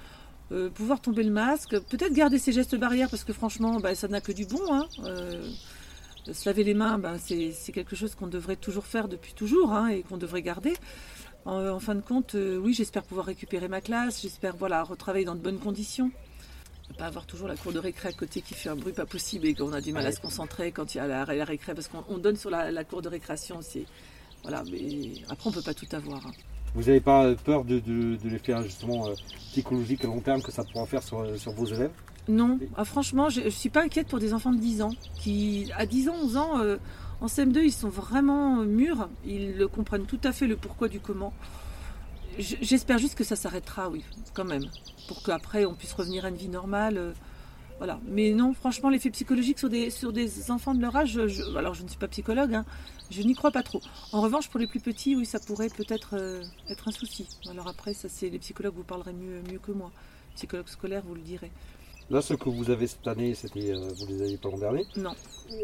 Euh, 0.52 0.70
pouvoir 0.70 1.00
tomber 1.00 1.24
le 1.24 1.32
masque, 1.32 1.76
peut-être 1.88 2.12
garder 2.12 2.38
ses 2.38 2.52
gestes 2.52 2.76
barrières 2.76 3.10
parce 3.10 3.24
que 3.24 3.32
franchement, 3.32 3.80
bah, 3.80 3.94
ça 3.94 4.06
n'a 4.06 4.20
que 4.20 4.32
du 4.32 4.46
bon. 4.46 4.62
Hein. 4.72 4.86
se 6.32 6.48
laver 6.48 6.62
les 6.62 6.74
mains, 6.74 6.98
bah, 6.98 7.16
c'est, 7.18 7.72
quelque 7.72 7.96
chose 7.96 8.14
qu'on 8.14 8.28
devrait 8.28 8.56
toujours 8.56 8.86
faire 8.86 9.08
depuis 9.08 9.32
toujours 9.32 9.72
hein, 9.72 9.88
et 9.88 10.02
qu'on 10.02 10.18
devrait 10.18 10.42
garder. 10.42 10.74
En, 11.44 11.78
fin 11.78 11.94
de 11.94 12.00
compte, 12.00 12.34
oui, 12.34 12.74
j'espère 12.74 13.04
pouvoir 13.04 13.26
récupérer 13.26 13.68
ma 13.68 13.80
classe, 13.80 14.22
j'espère 14.22 14.56
voilà 14.56 14.82
retravailler 14.82 15.24
dans 15.24 15.36
de 15.36 15.40
bonnes 15.40 15.60
conditions 15.60 16.10
pas 16.94 17.06
avoir 17.06 17.26
toujours 17.26 17.48
la 17.48 17.56
cour 17.56 17.72
de 17.72 17.78
récré 17.78 18.08
à 18.08 18.12
côté 18.12 18.40
qui 18.40 18.54
fait 18.54 18.68
un 18.68 18.76
bruit 18.76 18.92
pas 18.92 19.06
possible 19.06 19.46
et 19.46 19.54
qu'on 19.54 19.72
a 19.72 19.80
du 19.80 19.92
mal 19.92 20.06
à 20.06 20.12
se 20.12 20.20
concentrer 20.20 20.72
quand 20.72 20.94
il 20.94 20.98
y 20.98 21.00
a 21.00 21.06
la, 21.06 21.44
récré 21.44 21.74
parce 21.74 21.88
qu'on 21.88 22.18
donne 22.18 22.36
sur 22.36 22.50
la, 22.50 22.84
cour 22.84 23.02
de 23.02 23.08
récréation 23.08 23.58
aussi. 23.58 23.86
Voilà, 24.42 24.62
mais 24.70 25.12
après 25.28 25.50
on 25.50 25.52
peut 25.52 25.62
pas 25.62 25.74
tout 25.74 25.88
avoir. 25.92 26.26
Hein. 26.26 26.32
Vous 26.76 26.82
n'avez 26.82 27.00
pas 27.00 27.34
peur 27.36 27.64
de, 27.64 27.80
l'effet 28.24 28.54
justement 28.62 29.08
euh, 29.08 29.14
psychologique 29.50 30.04
à 30.04 30.08
long 30.08 30.20
terme 30.20 30.42
que 30.42 30.52
ça 30.52 30.62
pourra 30.62 30.84
faire 30.84 31.02
sur, 31.02 31.24
vos 31.52 31.64
élèves? 31.64 31.90
Non, 32.28 32.58
ah, 32.76 32.84
franchement, 32.84 33.30
je 33.30 33.40
ne 33.40 33.48
suis 33.48 33.70
pas 33.70 33.82
inquiète 33.82 34.08
pour 34.08 34.18
des 34.18 34.34
enfants 34.34 34.52
de 34.52 34.58
10 34.58 34.82
ans 34.82 34.90
qui, 35.18 35.72
à 35.74 35.86
10 35.86 36.10
ans, 36.10 36.14
11 36.22 36.36
ans, 36.36 36.58
euh, 36.58 36.76
en 37.22 37.28
CM2, 37.28 37.62
ils 37.64 37.72
sont 37.72 37.88
vraiment 37.88 38.56
mûrs, 38.56 39.08
ils 39.24 39.66
comprennent 39.74 40.04
tout 40.04 40.20
à 40.22 40.32
fait 40.32 40.46
le 40.46 40.56
pourquoi 40.56 40.88
du 40.88 41.00
comment. 41.00 41.32
J'espère 42.38 42.98
juste 42.98 43.14
que 43.14 43.24
ça 43.24 43.36
s'arrêtera, 43.36 43.88
oui, 43.88 44.04
quand 44.34 44.44
même, 44.44 44.66
pour 45.08 45.22
qu'après 45.22 45.64
on 45.64 45.72
puisse 45.72 45.94
revenir 45.94 46.26
à 46.26 46.28
une 46.28 46.36
vie 46.36 46.50
normale. 46.50 47.14
Voilà. 47.78 48.00
Mais 48.06 48.32
non, 48.32 48.54
franchement, 48.54 48.88
l'effet 48.88 49.10
psychologique 49.10 49.58
sur 49.58 49.68
des, 49.68 49.90
sur 49.90 50.12
des 50.12 50.50
enfants 50.50 50.74
de 50.74 50.80
leur 50.80 50.96
âge, 50.96 51.18
alors 51.56 51.74
je 51.74 51.82
ne 51.82 51.88
suis 51.88 51.98
pas 51.98 52.08
psychologue, 52.08 52.54
hein, 52.54 52.64
je 53.10 53.22
n'y 53.22 53.34
crois 53.34 53.50
pas 53.50 53.62
trop. 53.62 53.80
En 54.12 54.22
revanche, 54.22 54.48
pour 54.48 54.58
les 54.58 54.66
plus 54.66 54.80
petits, 54.80 55.14
oui, 55.14 55.26
ça 55.26 55.38
pourrait 55.40 55.68
peut-être 55.68 56.14
euh, 56.14 56.42
être 56.70 56.88
un 56.88 56.92
souci. 56.92 57.28
Alors 57.50 57.68
après, 57.68 57.92
ça 57.92 58.08
c'est 58.08 58.30
les 58.30 58.38
psychologues 58.38 58.74
vous 58.74 58.82
parleraient 58.82 59.12
mieux, 59.12 59.42
mieux 59.50 59.58
que 59.58 59.72
moi. 59.72 59.92
Psychologue 60.34 60.68
scolaire, 60.68 61.02
vous 61.06 61.14
le 61.14 61.20
direz. 61.20 61.50
Là, 62.08 62.22
ce 62.22 62.34
que 62.34 62.48
vous 62.48 62.70
avez 62.70 62.86
cette 62.86 63.06
année, 63.08 63.34
c'était, 63.34 63.72
euh, 63.72 63.88
vous 63.98 64.06
les 64.06 64.22
aviez 64.22 64.36
pas 64.36 64.48
l'an 64.48 64.58
dernier 64.58 64.86
Non. 64.96 65.10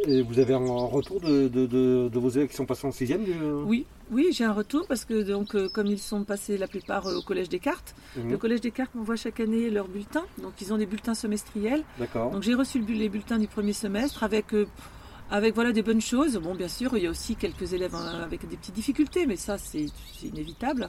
Et 0.09 0.23
vous 0.23 0.41
avez 0.41 0.55
un 0.55 0.59
retour 0.59 1.21
de, 1.21 2.19
vos 2.19 2.29
élèves 2.31 2.49
qui 2.49 2.57
sont 2.57 2.67
passés 2.67 2.87
en 2.87 2.91
sixième 2.91 3.25
Oui, 3.65 3.87
oui, 4.11 4.31
j'ai 4.33 4.45
un 4.45 4.53
retour 4.53 4.87
parce 4.89 5.05
que 5.05 5.23
donc 5.23 5.55
euh, 5.55 5.69
comme 5.69 5.87
ils 5.87 6.01
sont 6.01 6.25
passés 6.25 6.59
la 6.59 6.67
plupart 6.67 7.07
euh, 7.07 7.19
au 7.19 7.23
collège 7.23 7.49
des 7.49 7.61
cartes, 7.61 7.95
mhm. 8.17 8.31
le 8.33 8.39
collège 8.39 8.61
des 8.61 8.73
cartes 8.73 8.93
m'envoie 8.97 9.15
chaque 9.15 9.39
année 9.39 9.71
leurs 9.71 9.87
bulletins. 9.87 10.25
Donc 10.43 10.55
ils 10.61 10.73
ont 10.73 10.79
des 10.79 10.87
bulletins 10.87 11.15
semestriels. 11.15 11.85
D'accord. 11.99 12.33
Donc 12.33 12.43
j'ai 12.43 12.55
reçu 12.55 12.81
les 12.81 13.09
bulletins 13.09 13.39
du 13.39 13.47
premier 13.47 13.73
semestre 13.73 14.25
avec 14.25 14.47
avec 15.31 15.55
voilà 15.55 15.71
des 15.71 15.83
bonnes 15.83 16.01
choses. 16.01 16.37
Bon, 16.37 16.55
bien 16.57 16.69
sûr, 16.69 16.97
il 16.97 17.05
y 17.05 17.07
a 17.07 17.11
aussi 17.11 17.37
quelques 17.37 17.73
élèves 17.73 17.95
avec 17.95 18.49
des 18.49 18.57
petites 18.57 18.75
difficultés, 18.75 19.27
mais 19.27 19.37
ça 19.37 19.59
c'est 19.59 19.87
inévitable. 20.25 20.89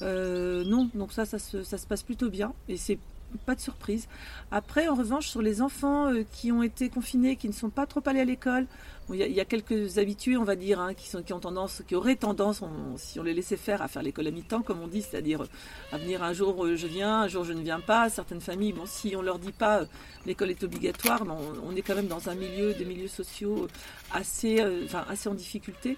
non, 0.00 0.90
donc 0.94 1.12
ça, 1.12 1.24
ça 1.24 1.38
se, 1.38 1.62
ça 1.62 1.78
se 1.78 1.86
passe 1.86 2.02
plutôt 2.02 2.28
bien 2.28 2.52
et 2.68 2.76
c'est 2.76 2.98
pas 3.38 3.54
de 3.54 3.60
surprise. 3.60 4.08
Après, 4.50 4.88
en 4.88 4.94
revanche, 4.94 5.28
sur 5.28 5.42
les 5.42 5.62
enfants 5.62 6.12
euh, 6.12 6.24
qui 6.32 6.52
ont 6.52 6.62
été 6.62 6.88
confinés, 6.88 7.36
qui 7.36 7.48
ne 7.48 7.52
sont 7.52 7.70
pas 7.70 7.86
trop 7.86 8.02
allés 8.06 8.20
à 8.20 8.24
l'école, 8.24 8.66
il 9.12 9.16
y, 9.16 9.40
a 9.40 9.44
quelques 9.44 9.98
habitués, 9.98 10.36
on 10.36 10.44
va 10.44 10.54
dire, 10.54 10.78
hein, 10.78 10.94
qui, 10.94 11.32
ont 11.32 11.40
tendance, 11.40 11.82
qui 11.88 11.96
auraient 11.96 12.14
tendance, 12.14 12.62
si 12.96 13.18
on 13.18 13.24
les 13.24 13.34
laissait 13.34 13.56
faire, 13.56 13.82
à 13.82 13.88
faire 13.88 14.02
l'école 14.04 14.28
à 14.28 14.30
mi-temps, 14.30 14.62
comme 14.62 14.80
on 14.80 14.86
dit, 14.86 15.02
c'est-à-dire 15.02 15.42
à 15.90 15.98
venir 15.98 16.22
un 16.22 16.32
jour 16.32 16.64
euh, 16.64 16.76
je 16.76 16.86
viens, 16.86 17.22
un 17.22 17.26
jour 17.26 17.42
je 17.42 17.52
ne 17.52 17.60
viens 17.60 17.80
pas. 17.80 18.08
Certaines 18.08 18.40
familles, 18.40 18.72
bon, 18.72 18.84
si 18.86 19.16
on 19.16 19.22
leur 19.22 19.40
dit 19.40 19.50
pas 19.50 19.80
euh, 19.80 19.84
l'école 20.26 20.50
est 20.50 20.62
obligatoire, 20.62 21.24
on, 21.64 21.74
est 21.74 21.82
quand 21.82 21.96
même 21.96 22.06
dans 22.06 22.28
un 22.28 22.36
milieu, 22.36 22.72
des 22.74 22.84
milieux 22.84 23.08
sociaux 23.08 23.66
assez, 24.12 24.60
assez 25.08 25.28
en 25.28 25.34
difficulté. 25.34 25.96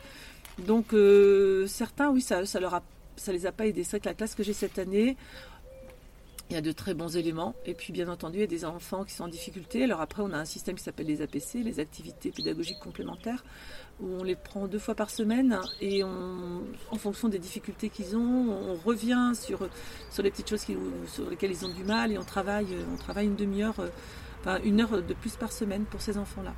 Donc 0.59 0.95
certains, 1.67 2.11
oui, 2.11 2.23
ça 2.23 3.33
les 3.33 3.47
a 3.47 3.53
pas 3.53 3.67
aidés. 3.67 3.85
C'est 3.85 3.91
vrai 3.91 4.01
que 4.01 4.09
la 4.09 4.15
classe 4.15 4.35
que 4.35 4.43
j'ai 4.43 4.53
cette 4.53 4.79
année, 4.79 5.17
il 6.53 6.57
y 6.57 6.59
a 6.59 6.61
de 6.61 6.73
très 6.73 6.93
bons 6.93 7.17
éléments. 7.17 7.55
Et 7.65 7.73
puis, 7.73 7.95
bien 7.95 8.09
entendu, 8.09 8.37
il 8.37 8.41
y 8.43 8.45
a 8.45 8.47
des 8.47 8.67
enfants 8.67 9.05
qui 9.05 9.15
sont 9.15 9.25
en 9.25 9.29
difficulté. 9.29 9.85
Alors 9.85 10.03
après, 10.03 10.23
on 10.23 10.33
a 10.33 10.37
un 10.37 10.45
système 10.45 10.77
qui 10.77 10.85
s'appelle 10.85 11.07
les 11.07 11.23
APC, 11.23 11.63
les 11.65 11.81
activités 11.81 12.31
pédagogiques 12.31 12.79
complémentaires, 12.79 13.43
où 14.01 14.07
on 14.21 14.23
les 14.23 14.37
prend 14.37 14.69
deux 14.69 14.79
fois 14.79 14.95
par 14.95 15.09
semaine 15.09 15.59
et 15.81 16.05
en 16.05 16.99
fonction 16.99 17.29
des 17.29 17.39
difficultés 17.39 17.89
qu'ils 17.89 18.17
ont, 18.17 18.51
on 18.51 18.75
revient 18.75 19.33
sur, 19.35 19.67
sur 20.11 20.23
les 20.23 20.31
petites 20.31 20.51
choses 20.51 20.67
sur 21.07 21.31
lesquelles 21.31 21.53
ils 21.53 21.65
ont 21.65 21.73
du 21.73 21.85
mal 21.85 22.13
et 22.13 22.19
on 22.19 22.25
travaille, 22.25 22.67
on 22.93 22.97
travaille 22.97 23.27
une 23.27 23.37
demi-heure, 23.37 23.77
enfin 24.41 24.59
une 24.63 24.83
heure 24.83 25.03
de 25.03 25.15
plus 25.15 25.37
par 25.37 25.53
semaine 25.53 25.85
pour 25.85 26.03
ces 26.03 26.19
enfants-là. 26.19 26.55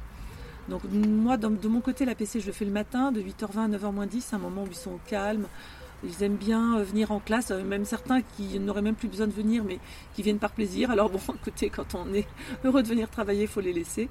Donc 0.69 0.83
moi, 0.85 1.37
de 1.37 1.69
mon 1.69 1.81
côté, 1.81 2.05
l'APC, 2.05 2.41
je 2.41 2.47
le 2.47 2.53
fais 2.53 2.65
le 2.65 2.71
matin, 2.73 3.13
de 3.13 3.21
8h20 3.21 3.59
à 3.59 3.69
9h10, 3.69 4.35
un 4.35 4.39
moment 4.39 4.65
où 4.65 4.69
ils 4.69 4.75
sont 4.75 4.93
au 4.93 5.01
calme, 5.07 5.47
ils 6.03 6.23
aiment 6.23 6.37
bien 6.37 6.79
euh, 6.79 6.85
venir 6.85 7.13
en 7.13 7.21
classe, 7.21 7.51
euh, 7.51 7.63
même 7.63 7.85
certains 7.85 8.23
qui 8.23 8.59
n'auraient 8.59 8.83
même 8.83 8.95
plus 8.95 9.09
besoin 9.09 9.27
de 9.27 9.33
venir, 9.33 9.65
mais 9.65 9.79
qui 10.15 10.23
viennent 10.23 10.39
par 10.39 10.53
plaisir. 10.53 10.91
Alors 10.91 11.11
bon, 11.11 11.21
écoutez, 11.35 11.71
quand 11.71 11.95
on 11.95 12.13
est 12.15 12.27
heureux 12.65 12.83
de 12.83 12.89
venir 12.89 13.09
travailler, 13.11 13.43
il 13.43 13.49
faut 13.49 13.61
les 13.61 13.73
laisser. 13.73 14.09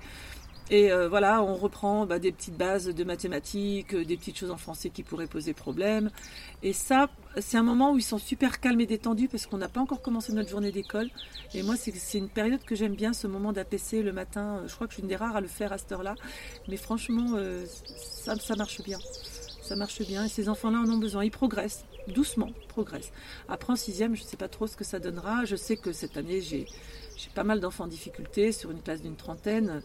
Et 0.71 0.91
euh, 0.91 1.09
voilà, 1.09 1.43
on 1.43 1.55
reprend 1.55 2.05
bah, 2.05 2.19
des 2.19 2.31
petites 2.31 2.57
bases 2.57 2.85
de 2.85 3.03
mathématiques, 3.03 3.93
des 3.93 4.15
petites 4.15 4.37
choses 4.37 4.49
en 4.49 4.57
français 4.57 4.89
qui 4.89 5.03
pourraient 5.03 5.27
poser 5.27 5.53
problème. 5.53 6.09
Et 6.63 6.71
ça, 6.71 7.09
c'est 7.37 7.57
un 7.57 7.63
moment 7.63 7.91
où 7.91 7.97
ils 7.97 8.03
sont 8.03 8.17
super 8.17 8.61
calmes 8.61 8.79
et 8.79 8.85
détendus 8.85 9.27
parce 9.27 9.45
qu'on 9.45 9.57
n'a 9.57 9.67
pas 9.67 9.81
encore 9.81 10.01
commencé 10.01 10.31
notre 10.31 10.49
journée 10.49 10.71
d'école. 10.71 11.09
Et 11.53 11.63
moi, 11.63 11.75
c'est 11.75 12.17
une 12.17 12.29
période 12.29 12.63
que 12.63 12.75
j'aime 12.75 12.95
bien, 12.95 13.11
ce 13.11 13.27
moment 13.27 13.51
d'APC 13.51 14.01
le 14.01 14.13
matin. 14.13 14.63
Je 14.65 14.73
crois 14.73 14.87
que 14.87 14.93
je 14.93 14.95
suis 14.95 15.03
une 15.03 15.09
des 15.09 15.17
rares 15.17 15.35
à 15.35 15.41
le 15.41 15.47
faire 15.47 15.73
à 15.73 15.77
cette 15.77 15.91
heure-là. 15.91 16.15
Mais 16.69 16.77
franchement, 16.77 17.37
ça, 17.97 18.35
ça 18.37 18.55
marche 18.55 18.81
bien 18.83 18.99
ça 19.73 19.79
marche 19.79 20.03
bien 20.05 20.25
et 20.25 20.29
ces 20.29 20.49
enfants-là 20.49 20.77
en 20.77 20.87
ont 20.87 20.99
besoin. 20.99 21.25
Ils 21.25 21.31
progressent, 21.31 21.83
doucement, 22.07 22.51
progressent. 22.67 23.11
Après 23.49 23.73
en 23.73 23.75
sixième, 23.75 24.15
je 24.15 24.21
ne 24.21 24.27
sais 24.27 24.37
pas 24.37 24.47
trop 24.47 24.67
ce 24.67 24.77
que 24.77 24.83
ça 24.83 24.99
donnera. 24.99 25.45
Je 25.45 25.55
sais 25.55 25.77
que 25.77 25.91
cette 25.91 26.15
année, 26.15 26.41
j'ai 26.41 26.67
pas 27.33 27.43
mal 27.43 27.59
d'enfants 27.59 27.85
en 27.85 27.87
difficulté 27.87 28.51
sur 28.51 28.69
une 28.69 28.83
classe 28.83 29.01
d'une 29.01 29.15
trentaine. 29.15 29.81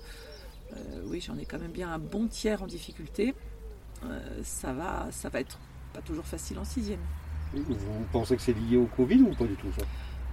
Euh, 0.74 1.02
oui, 1.06 1.22
j'en 1.26 1.38
ai 1.38 1.46
quand 1.46 1.58
même 1.58 1.70
bien 1.70 1.90
un 1.90 1.98
bon 1.98 2.26
tiers 2.26 2.62
en 2.62 2.66
difficulté. 2.66 3.34
Euh, 4.04 4.20
ça, 4.42 4.74
va, 4.74 5.08
ça 5.10 5.30
va 5.30 5.40
être 5.40 5.58
pas 5.94 6.02
toujours 6.02 6.26
facile 6.26 6.58
en 6.58 6.64
sixième. 6.64 7.00
Vous 7.54 7.74
pensez 8.12 8.36
que 8.36 8.42
c'est 8.42 8.52
lié 8.52 8.76
au 8.76 8.90
Covid 8.94 9.22
ou 9.22 9.34
pas 9.34 9.46
du 9.46 9.54
tout 9.54 9.72
ça? 9.78 9.86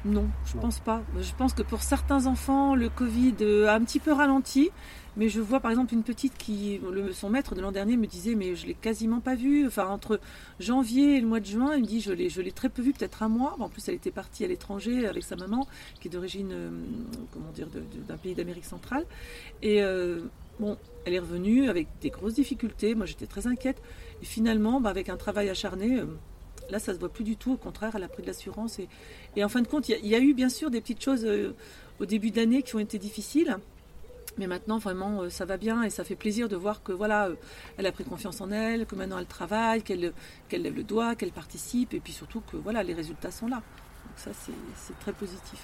Non, 0.05 0.27
je 0.45 0.55
ne 0.55 0.61
pense 0.61 0.79
pas. 0.79 1.01
Je 1.19 1.31
pense 1.35 1.53
que 1.53 1.63
pour 1.63 1.81
certains 1.81 2.27
enfants, 2.27 2.75
le 2.75 2.89
Covid 2.89 3.35
a 3.67 3.73
un 3.73 3.83
petit 3.83 3.99
peu 3.99 4.13
ralenti. 4.13 4.69
Mais 5.17 5.29
je 5.29 5.39
vois 5.39 5.61
par 5.61 5.71
exemple 5.71 5.93
une 5.93 6.03
petite 6.03 6.37
qui, 6.37 6.79
son 7.13 7.29
maître 7.29 7.55
de 7.55 7.61
l'an 7.61 7.71
dernier 7.71 7.95
me 7.95 8.05
disait, 8.05 8.35
mais 8.35 8.55
je 8.55 8.67
l'ai 8.67 8.73
quasiment 8.73 9.21
pas 9.21 9.35
vue. 9.35 9.65
Enfin, 9.65 9.87
entre 9.87 10.19
janvier 10.59 11.17
et 11.17 11.21
le 11.21 11.27
mois 11.27 11.39
de 11.39 11.45
juin, 11.45 11.75
il 11.75 11.81
me 11.81 11.87
dit, 11.87 12.01
je 12.01 12.11
l'ai, 12.11 12.29
je 12.29 12.41
l'ai 12.41 12.51
très 12.51 12.69
peu 12.69 12.81
vue, 12.81 12.93
peut-être 12.93 13.23
un 13.23 13.29
mois. 13.29 13.55
En 13.59 13.69
plus, 13.69 13.87
elle 13.87 13.95
était 13.95 14.11
partie 14.11 14.43
à 14.43 14.47
l'étranger 14.47 15.07
avec 15.07 15.23
sa 15.23 15.35
maman, 15.35 15.67
qui 16.01 16.09
est 16.09 16.11
d'origine, 16.11 16.51
euh, 16.51 16.69
comment 17.31 17.51
dire, 17.51 17.67
d'un 18.07 18.17
pays 18.17 18.35
d'Amérique 18.35 18.65
centrale. 18.65 19.05
Et 19.61 19.81
euh, 19.81 20.19
bon, 20.59 20.77
elle 21.05 21.13
est 21.13 21.19
revenue 21.19 21.69
avec 21.69 21.87
des 22.01 22.09
grosses 22.09 22.33
difficultés. 22.35 22.93
Moi, 22.93 23.05
j'étais 23.05 23.27
très 23.27 23.47
inquiète. 23.47 23.81
Et 24.21 24.25
finalement, 24.25 24.81
bah, 24.81 24.89
avec 24.89 25.07
un 25.07 25.17
travail 25.17 25.49
acharné, 25.49 25.99
euh, 25.99 26.05
Là, 26.69 26.79
ça 26.79 26.93
se 26.93 26.99
voit 26.99 27.09
plus 27.09 27.23
du 27.23 27.37
tout. 27.37 27.53
Au 27.53 27.57
contraire, 27.57 27.91
elle 27.95 28.03
a 28.03 28.07
pris 28.07 28.21
de 28.21 28.27
l'assurance. 28.27 28.79
Et, 29.35 29.43
en 29.43 29.49
fin 29.49 29.61
de 29.61 29.67
compte, 29.67 29.89
il 29.89 30.07
y, 30.07 30.15
a 30.15 30.19
eu 30.19 30.33
bien 30.33 30.49
sûr 30.49 30.71
des 30.71 30.81
petites 30.81 31.03
choses 31.03 31.27
au 31.99 32.05
début 32.05 32.31
d'année 32.31 32.63
qui 32.63 32.75
ont 32.75 32.79
été 32.79 32.97
difficiles. 32.97 33.57
Mais 34.37 34.47
maintenant, 34.47 34.79
vraiment, 34.79 35.21
euh, 35.21 35.29
ça 35.29 35.45
va 35.45 35.57
bien 35.57 35.83
et 35.83 35.89
ça 35.89 36.03
fait 36.03 36.15
plaisir 36.15 36.49
de 36.49 36.55
voir 36.55 36.83
que 36.83 36.91
voilà, 36.91 37.27
euh, 37.27 37.35
elle 37.77 37.85
a 37.85 37.91
pris 37.91 38.03
confiance 38.03 38.41
en 38.41 38.51
elle, 38.51 38.85
que 38.85 38.95
maintenant 38.95 39.17
elle 39.17 39.25
travaille, 39.25 39.81
qu'elle 39.81 40.11
lève 40.51 40.75
le 40.75 40.83
doigt, 40.83 41.15
qu'elle 41.15 41.31
participe, 41.31 41.93
et 41.93 41.99
puis 41.99 42.11
surtout 42.11 42.41
que 42.51 42.57
voilà, 42.57 42.83
les 42.83 42.93
résultats 42.93 43.31
sont 43.31 43.47
là. 43.47 43.57
Donc 43.57 44.17
ça, 44.17 44.31
c'est 44.33 44.99
très 44.99 45.13
positif. 45.13 45.59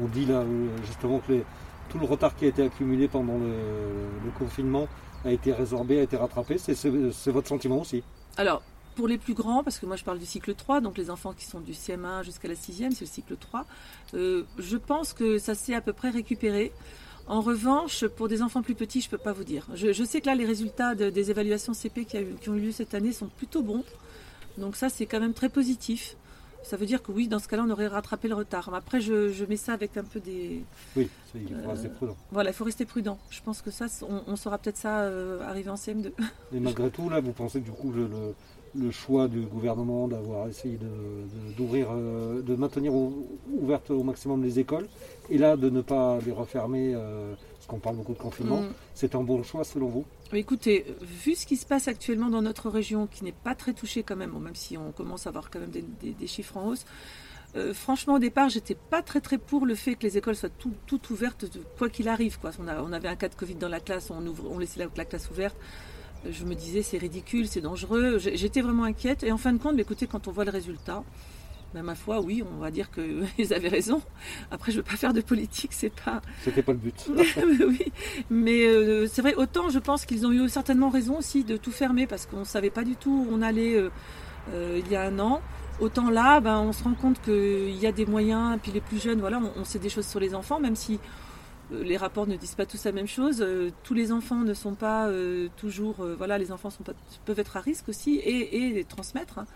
On 0.00 0.06
dit 0.06 0.26
là 0.26 0.40
euh, 0.40 0.68
justement 0.84 1.20
que 1.20 1.42
tout 1.90 1.98
le 1.98 2.06
retard 2.06 2.34
qui 2.34 2.46
a 2.46 2.48
été 2.48 2.64
accumulé 2.64 3.06
pendant 3.06 3.38
le, 3.38 4.30
confinement 4.38 4.88
a 5.24 5.30
été 5.30 5.52
résorbé, 5.52 6.00
a 6.00 6.02
été 6.02 6.16
rattrapé. 6.16 6.56
C'est 6.58 7.30
votre 7.30 7.48
sentiment 7.48 7.80
aussi? 7.82 8.02
Alors, 8.36 8.62
pour 8.94 9.08
les 9.08 9.18
plus 9.18 9.34
grands, 9.34 9.62
parce 9.64 9.78
que 9.78 9.86
moi 9.86 9.96
je 9.96 10.04
parle 10.04 10.18
du 10.18 10.26
cycle 10.26 10.54
3, 10.54 10.80
donc 10.80 10.98
les 10.98 11.10
enfants 11.10 11.32
qui 11.32 11.44
sont 11.44 11.60
du 11.60 11.72
CM1 11.72 12.24
jusqu'à 12.24 12.48
la 12.48 12.54
6e, 12.54 12.92
c'est 12.92 13.02
le 13.02 13.06
cycle 13.06 13.36
3, 13.36 13.66
je 14.12 14.76
pense 14.76 15.12
que 15.12 15.38
ça 15.38 15.54
s'est 15.54 15.74
à 15.74 15.80
peu 15.80 15.92
près 15.92 16.10
récupéré. 16.10 16.72
En 17.28 17.40
revanche, 17.40 18.06
pour 18.06 18.28
des 18.28 18.42
enfants 18.42 18.62
plus 18.62 18.74
petits, 18.74 19.00
je 19.00 19.06
ne 19.06 19.10
peux 19.12 19.18
pas 19.18 19.32
vous 19.32 19.44
dire. 19.44 19.66
Je, 19.74 20.04
sais 20.04 20.20
que 20.20 20.26
là, 20.26 20.34
les 20.34 20.44
résultats 20.44 20.94
des 20.94 21.30
évaluations 21.30 21.72
CP 21.72 22.04
qui, 22.04 22.48
ont 22.48 22.54
eu 22.54 22.60
lieu 22.60 22.72
cette 22.72 22.94
année 22.94 23.12
sont 23.12 23.28
plutôt 23.28 23.62
bons. 23.62 23.84
Donc 24.58 24.76
ça, 24.76 24.88
c'est 24.88 25.06
quand 25.06 25.20
même 25.20 25.32
très 25.32 25.48
positif. 25.48 26.16
Ça 26.62 26.76
veut 26.76 26.86
dire 26.86 27.02
que 27.02 27.10
oui, 27.10 27.26
dans 27.28 27.38
ce 27.38 27.48
cas-là, 27.48 27.64
on 27.66 27.70
aurait 27.70 27.88
rattrapé 27.88 28.28
le 28.28 28.34
retard. 28.34 28.68
Mais 28.70 28.76
après, 28.76 29.00
je, 29.00 29.44
mets 29.46 29.56
ça 29.56 29.72
avec 29.72 29.96
un 29.96 30.04
peu 30.04 30.20
des... 30.20 30.62
Oui, 30.96 31.08
il 31.34 31.48
faut 31.62 31.70
rester 31.70 31.88
prudent. 31.88 32.16
Voilà, 32.30 32.50
il 32.50 32.52
faut 32.52 32.64
rester 32.64 32.84
prudent. 32.84 33.18
Je 33.30 33.40
pense 33.40 33.62
que 33.62 33.70
ça, 33.70 33.86
on, 34.26 34.36
saura 34.36 34.58
peut-être 34.58 34.76
ça 34.76 35.00
euh, 35.00 35.40
arriver 35.42 35.70
en 35.70 35.76
CM2. 35.76 36.12
Et 36.54 36.60
malgré 36.60 36.90
tout, 36.90 37.08
là, 37.08 37.20
vous 37.20 37.32
pensez 37.32 37.60
du 37.60 37.70
coup 37.70 37.90
le, 37.92 38.06
le 38.06 38.34
choix 38.90 39.28
du 39.28 39.40
gouvernement 39.40 40.08
d'avoir 40.08 40.48
essayé 40.48 40.78
d'ouvrir, 41.56 41.90
de, 41.92 42.42
de, 42.42 42.56
maintenir 42.56 42.92
ouvertes 42.94 43.90
au 43.90 44.02
maximum 44.02 44.42
les 44.42 44.58
écoles, 44.58 44.88
et 45.30 45.38
là 45.38 45.56
de 45.56 45.68
ne 45.68 45.80
pas 45.82 46.18
les 46.24 46.32
refermer, 46.32 46.92
euh, 46.94 47.34
parce 47.54 47.66
qu'on 47.66 47.78
parle 47.78 47.96
beaucoup 47.96 48.14
de 48.14 48.18
confinement, 48.18 48.62
mm. 48.62 48.72
c'est 48.94 49.14
un 49.14 49.22
bon 49.22 49.42
choix 49.42 49.64
selon 49.64 49.88
vous? 49.88 50.04
Écoutez, 50.32 50.86
vu 51.02 51.34
ce 51.34 51.46
qui 51.46 51.56
se 51.56 51.66
passe 51.66 51.88
actuellement 51.88 52.30
dans 52.30 52.42
notre 52.42 52.70
région, 52.70 53.06
qui 53.06 53.24
n'est 53.24 53.32
pas 53.32 53.54
très 53.54 53.74
touchée 53.74 54.02
quand 54.02 54.16
même, 54.16 54.32
même 54.38 54.54
si 54.54 54.78
on 54.78 54.92
commence 54.92 55.26
à 55.26 55.30
avoir 55.30 55.50
quand 55.50 55.60
même 55.60 55.70
des, 55.70 56.26
chiffres 56.26 56.56
en 56.56 56.68
hausse, 56.68 56.86
euh, 57.54 57.74
franchement, 57.74 58.14
au 58.14 58.18
départ, 58.18 58.48
j'étais 58.48 58.74
pas 58.74 59.02
très 59.02 59.20
très 59.20 59.36
pour 59.36 59.66
le 59.66 59.74
fait 59.74 59.94
que 59.94 60.04
les 60.04 60.16
écoles 60.16 60.36
soient 60.36 60.48
toutes 60.86 61.10
ouvertes, 61.10 61.44
quoi 61.76 61.90
qu'il 61.90 62.08
arrive. 62.08 62.38
Quoi. 62.38 62.50
On, 62.58 62.66
on, 62.66 62.92
avait 62.94 63.08
un 63.08 63.16
cas 63.16 63.28
de 63.28 63.34
Covid 63.34 63.56
dans 63.56 63.68
la 63.68 63.80
classe, 63.80 64.10
on, 64.10 64.26
ouvre, 64.26 64.50
on 64.50 64.58
laissait 64.58 64.88
la 64.96 65.04
classe 65.04 65.30
ouverte 65.30 65.56
je 66.30 66.44
me 66.44 66.54
disais 66.54 66.82
c'est 66.82 66.98
ridicule, 66.98 67.46
c'est 67.48 67.60
dangereux. 67.60 68.18
J'étais 68.18 68.60
vraiment 68.60 68.84
inquiète. 68.84 69.22
Et 69.22 69.32
en 69.32 69.38
fin 69.38 69.52
de 69.52 69.58
compte, 69.58 69.78
écoutez, 69.78 70.06
quand 70.06 70.28
on 70.28 70.32
voit 70.32 70.44
le 70.44 70.50
résultat, 70.50 71.02
ben, 71.74 71.82
ma 71.82 71.94
foi, 71.94 72.20
oui, 72.20 72.42
on 72.54 72.60
va 72.60 72.70
dire 72.70 72.90
qu'ils 72.90 73.52
avaient 73.54 73.68
raison. 73.68 74.02
Après, 74.50 74.72
je 74.72 74.78
ne 74.78 74.82
veux 74.82 74.88
pas 74.88 74.96
faire 74.96 75.14
de 75.14 75.22
politique, 75.22 75.72
c'est 75.72 75.92
pas. 75.92 76.20
C'était 76.42 76.62
pas 76.62 76.72
le 76.72 76.78
but. 76.78 77.06
oui, 77.66 77.92
mais 78.30 78.66
euh, 78.66 79.06
c'est 79.10 79.22
vrai. 79.22 79.34
Autant, 79.34 79.70
je 79.70 79.78
pense 79.78 80.04
qu'ils 80.04 80.26
ont 80.26 80.32
eu 80.32 80.48
certainement 80.48 80.90
raison 80.90 81.18
aussi 81.18 81.44
de 81.44 81.56
tout 81.56 81.72
fermer 81.72 82.06
parce 82.06 82.26
qu'on 82.26 82.40
ne 82.40 82.44
savait 82.44 82.70
pas 82.70 82.84
du 82.84 82.96
tout 82.96 83.26
où 83.26 83.34
on 83.34 83.40
allait 83.40 83.76
euh, 83.76 83.90
euh, 84.52 84.80
il 84.84 84.92
y 84.92 84.96
a 84.96 85.02
un 85.02 85.18
an. 85.18 85.40
Autant 85.80 86.10
là, 86.10 86.40
ben, 86.40 86.58
on 86.58 86.72
se 86.72 86.84
rend 86.84 86.94
compte 86.94 87.22
qu'il 87.22 87.74
y 87.76 87.86
a 87.86 87.92
des 87.92 88.04
moyens. 88.04 88.58
Puis 88.62 88.70
les 88.72 88.82
plus 88.82 89.02
jeunes, 89.02 89.20
voilà, 89.20 89.38
on, 89.38 89.60
on 89.60 89.64
sait 89.64 89.78
des 89.78 89.88
choses 89.88 90.06
sur 90.06 90.20
les 90.20 90.34
enfants, 90.34 90.60
même 90.60 90.76
si 90.76 91.00
les 91.82 91.96
rapports 91.96 92.26
ne 92.26 92.36
disent 92.36 92.54
pas 92.54 92.66
tous 92.66 92.84
la 92.84 92.92
même 92.92 93.06
chose. 93.06 93.40
Euh, 93.40 93.70
tous 93.84 93.94
les 93.94 94.12
enfants 94.12 94.40
ne 94.40 94.54
sont 94.54 94.74
pas 94.74 95.08
euh, 95.08 95.48
toujours. 95.56 96.06
voilà, 96.18 96.38
les 96.38 96.52
enfants 96.52 96.70
peuvent 97.24 97.38
être 97.38 97.56
à 97.56 97.60
risque 97.60 97.88
aussi 97.88 98.16
et, 98.18 98.70
les 98.70 98.84
transmettre. 98.84 99.38
Hein. 99.38 99.46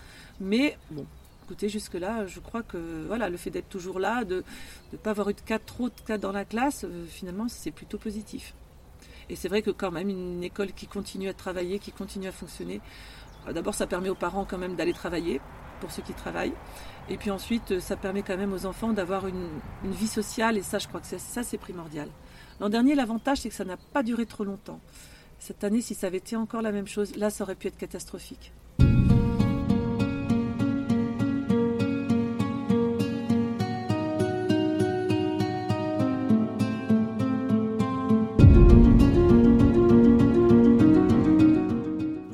Mais 0.40 0.76
bon, 0.90 1.06
écoutez, 1.44 1.68
jusque-là, 1.68 2.26
je 2.26 2.40
crois 2.40 2.62
que 2.62 3.06
voilà, 3.06 3.28
le 3.28 3.36
fait 3.36 3.50
d'être 3.50 3.68
toujours 3.68 3.98
là, 3.98 4.24
de 4.24 4.44
ne 4.92 4.98
pas 4.98 5.10
avoir 5.10 5.28
eu 5.30 5.34
de 5.34 5.40
cas, 5.40 5.58
trop 5.58 5.88
de 5.88 6.00
cas 6.06 6.18
dans 6.18 6.32
la 6.32 6.44
classe, 6.44 6.86
finalement, 7.08 7.48
c'est 7.48 7.70
plutôt 7.70 7.98
positif. 7.98 8.54
Et 9.28 9.36
c'est 9.36 9.48
vrai 9.48 9.62
que 9.62 9.70
quand 9.70 9.90
même, 9.90 10.08
une 10.08 10.44
école 10.44 10.72
qui 10.72 10.86
continue 10.86 11.28
à 11.28 11.34
travailler, 11.34 11.78
qui 11.78 11.90
continue 11.90 12.28
à 12.28 12.32
fonctionner, 12.32 12.80
d'abord, 13.52 13.74
ça 13.74 13.86
permet 13.86 14.08
aux 14.08 14.14
parents 14.14 14.44
quand 14.44 14.58
même 14.58 14.76
d'aller 14.76 14.92
travailler, 14.92 15.40
pour 15.80 15.90
ceux 15.90 16.02
qui 16.02 16.12
travaillent. 16.12 16.54
Et 17.08 17.16
puis 17.16 17.30
ensuite, 17.30 17.80
ça 17.80 17.96
permet 17.96 18.22
quand 18.22 18.36
même 18.36 18.52
aux 18.52 18.66
enfants 18.66 18.92
d'avoir 18.92 19.26
une, 19.26 19.48
vie 19.84 20.08
sociale, 20.08 20.56
et 20.56 20.62
ça, 20.62 20.78
je 20.78 20.88
crois 20.88 21.00
que 21.00 21.06
ça, 21.06 21.42
c'est 21.42 21.58
primordial. 21.58 22.08
L'an 22.60 22.68
dernier, 22.68 22.94
l'avantage, 22.94 23.38
c'est 23.38 23.48
que 23.48 23.54
ça 23.54 23.64
n'a 23.64 23.76
pas 23.76 24.02
duré 24.02 24.26
trop 24.26 24.44
longtemps. 24.44 24.80
Cette 25.38 25.62
année, 25.64 25.82
si 25.82 25.94
ça 25.94 26.06
avait 26.06 26.16
été 26.16 26.34
encore 26.36 26.62
la 26.62 26.72
même 26.72 26.86
chose, 26.86 27.14
là, 27.16 27.30
ça 27.30 27.44
aurait 27.44 27.54
pu 27.54 27.68
être 27.68 27.76
catastrophique. 27.76 28.52